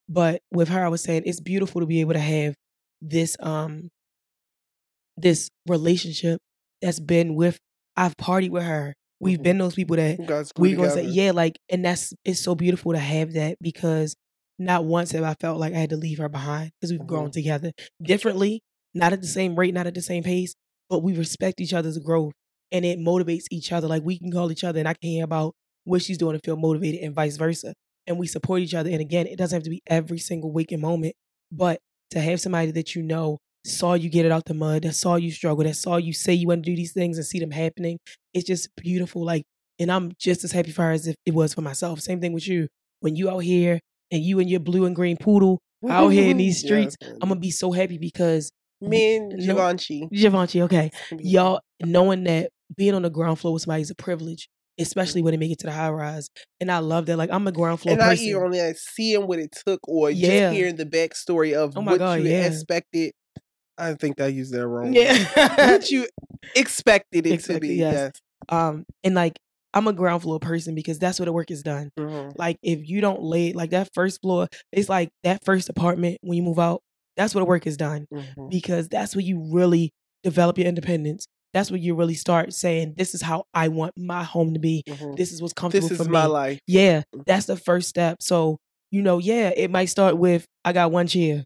[0.09, 2.55] but with her, I was saying it's beautiful to be able to have
[3.01, 3.91] this um
[5.16, 6.41] this relationship
[6.80, 7.59] that's been with
[7.97, 8.95] I've partied with her.
[9.20, 9.43] We've Mhm.
[9.43, 12.41] been those people that You guys grew we gonna say yeah like and that's it's
[12.41, 14.14] so beautiful to have that because
[14.59, 17.28] not once have i felt like i had to leave her behind because we've grown
[17.28, 17.33] Mhm.
[17.33, 17.72] together
[18.03, 18.62] differently
[18.95, 20.55] not at the same rate not at the same pace
[20.91, 22.33] but we respect each other's growth
[22.72, 25.24] and it motivates each other like we can call each other and i can hear
[25.24, 25.55] about
[25.85, 27.74] what she's doing to feel motivated and vice versa
[28.07, 30.80] and we support each other and again it doesn't have to be every single waking
[30.80, 31.14] moment
[31.51, 31.78] but
[32.11, 35.14] to have somebody that you know saw you get it out the mud that saw
[35.16, 37.51] you struggle that saw you say you want to do these things and see them
[37.51, 37.99] happening
[38.35, 39.45] it's just beautiful like
[39.78, 42.01] and I'm just as happy for her as if it was for myself.
[42.01, 42.68] Same thing with you.
[43.01, 43.80] When you out here
[44.11, 47.28] and you and your blue and green poodle out here in these streets, Yes, I'm
[47.30, 50.09] gonna be so happy because me and Givenchy.
[50.12, 53.83] Givenchy, okay, It's gonna be y'all knowing that being on the ground floor with somebody
[53.83, 54.49] is a privilege,
[54.79, 56.29] especially when they make it to the high rise.
[56.61, 57.16] And I love that.
[57.16, 58.25] Like I'm a ground floor and person.
[58.25, 60.51] even only that, seeing what it took or Yeah.
[60.51, 62.47] just hearing the backstory of Oh what God, you yeah.
[62.47, 63.12] expected.
[63.79, 64.93] I think I used that wrong.
[64.93, 65.70] yeah.
[65.73, 66.07] what you
[66.55, 67.75] expected it to be.
[67.77, 67.95] yes.
[67.95, 68.12] Yes.
[68.49, 69.39] um, and like
[69.75, 71.91] I'm a ground floor person because that's where the work is done.
[71.99, 72.33] Mhm.
[72.37, 76.37] Like if you don't lay like that first floor, it's like that first apartment when
[76.37, 76.83] you move out.
[77.16, 78.07] That's where the work is done.
[78.12, 78.51] Mhm.
[78.51, 79.91] because that's where you really
[80.23, 81.27] develop your independence.
[81.53, 84.83] That's where you really start saying, "This is how I want my home to be.
[84.89, 85.17] Mhm.
[85.17, 86.59] This is what's comfortable This for is me." my life.
[86.67, 88.19] Yeah, that's the first step.
[88.21, 88.59] So
[88.91, 91.45] you know, yeah, it might start with, "I got one chair.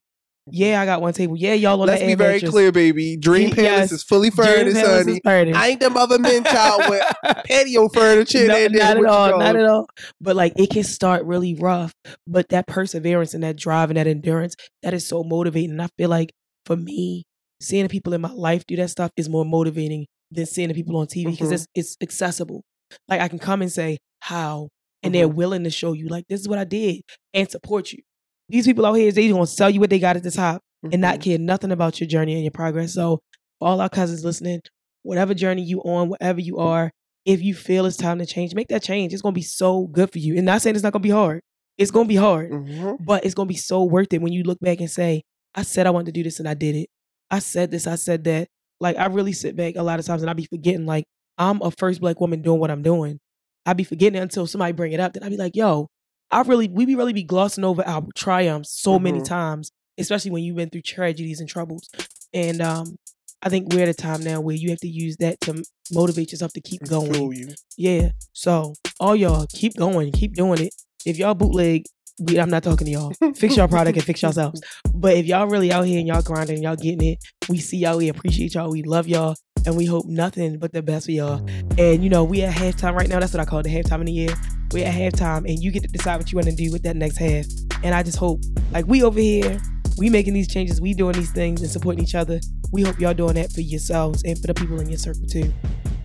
[0.51, 1.37] Yeah, I got one table.
[1.37, 2.51] Yeah, y'all on Let's be very mattress.
[2.53, 3.17] clear, baby.
[3.17, 3.93] Dream Palace yes.
[3.93, 5.21] is fully furnished, honey.
[5.25, 5.59] furnished.
[5.59, 7.03] I ain't the mother man child with
[7.47, 8.47] patio furniture.
[8.47, 9.89] No, not at all, not at all.
[10.21, 11.93] But like it can start really rough,
[12.29, 14.55] but that perseverance and that drive and that endurance,
[14.85, 15.81] that is so motivating.
[15.81, 16.31] I feel like
[16.65, 17.25] for me,
[17.61, 20.75] seeing the people in my life do that stuff is more motivating than seeing the
[20.75, 21.55] people on TV because Mhm.
[21.55, 22.63] it's it's accessible.
[23.09, 24.69] Like I can come and say how,
[25.03, 27.03] and they're willing to show you like this is what I did
[27.35, 28.01] and support you.
[28.49, 31.01] These people out here, they gonna sell you what they got at the top and
[31.01, 31.23] not Mhm.
[31.23, 32.95] care nothing about your journey and your progress.
[32.95, 33.21] So,
[33.61, 34.61] all our cousins listening,
[35.03, 36.91] whatever journey you on, whatever you are,
[37.25, 39.13] if you feel it's time to change, make that change.
[39.13, 40.37] It's gonna be so good for you.
[40.37, 41.41] And not saying it's not gonna be hard.
[41.79, 43.05] It's gonna be hard, Mhm.
[43.05, 45.23] but it's gonna be so worth it when you look back and say,
[45.55, 46.89] I said I wanted to do this and I did it.
[47.31, 48.49] I said this, I said that.
[48.81, 51.05] Like I really sit back a lot of times and I be forgetting, like,
[51.39, 53.19] I'm a first black woman doing what I'm doing.
[53.65, 55.15] I be forgetting it until somebody bring it up.
[55.15, 55.89] Then I be like, yo,
[56.31, 59.25] I really we be really be glossing over our triumphs so many Mhm.
[59.25, 61.89] times, especially when you've been through tragedies and troubles.
[62.35, 62.97] And um,
[63.43, 65.63] I think we're at a time now where you have to use that to
[65.93, 67.55] motivate yourself to keep going.
[67.77, 68.11] Yeah.
[68.33, 70.75] So all y'all keep going, keep doing it.
[71.05, 71.85] If y'all bootleg,
[72.21, 73.13] we, I'm not talking to y'all.
[73.35, 74.61] Fix your product and fix yourselves.
[74.95, 77.99] But if y'all really out here and y'all grinding, y'all getting it, we see y'all,
[77.99, 79.37] we appreciate y'all, we love y'all,
[79.67, 81.47] and we hope nothing but the best for y'all.
[81.79, 83.21] And you know, we at halftime right now.
[83.21, 84.35] That's what I call the halftime of the year.
[84.73, 86.97] We at halftime, and you get to decide what you want to do with that
[86.97, 87.45] next half.
[87.83, 88.41] And I just hope,
[88.73, 89.61] like we over here,
[89.99, 92.41] we making these changes, we doing these things and supporting each other.
[92.73, 95.53] We hope y'all doing that for yourselves and for the people in your circle too.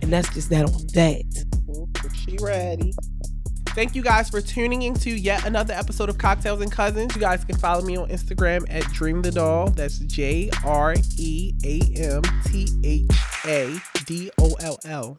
[0.00, 1.22] And that's just that on that.
[2.14, 2.92] She ready.
[3.74, 7.14] Thank you guys for tuning into yet another episode of Cocktails and Cousins.
[7.14, 9.70] You guys can follow me on Instagram at Jream Tha Doll.
[9.70, 13.10] That's J R E A M T H
[13.46, 15.18] A D O L L.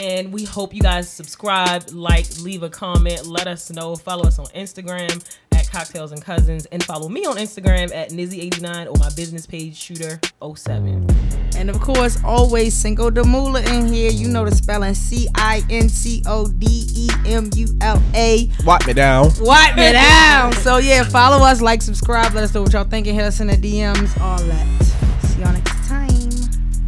[0.00, 3.94] And we hope you guys subscribe, like, leave a comment, let us know.
[3.96, 5.22] Follow us on Instagram
[5.52, 9.78] at Cocktails and Cousins, and follow me on Instagram at Nizzy89 or my business page
[9.78, 11.54] Shooter07.
[11.56, 14.10] And of course, always Cinco de Mula in here.
[14.10, 18.48] You know the spelling C I N C O D E M U L A.
[18.64, 19.30] Wipe me down.
[19.38, 20.54] Wipe me down.
[20.54, 23.14] So yeah, follow us, like, subscribe, let us know what y'all thinking.
[23.14, 24.82] Hit us in the DMs, all that.
[25.24, 26.08] See y'all next time.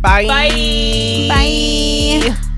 [0.01, 0.27] Bye.
[0.27, 1.29] Bye.
[1.29, 2.49] Bye.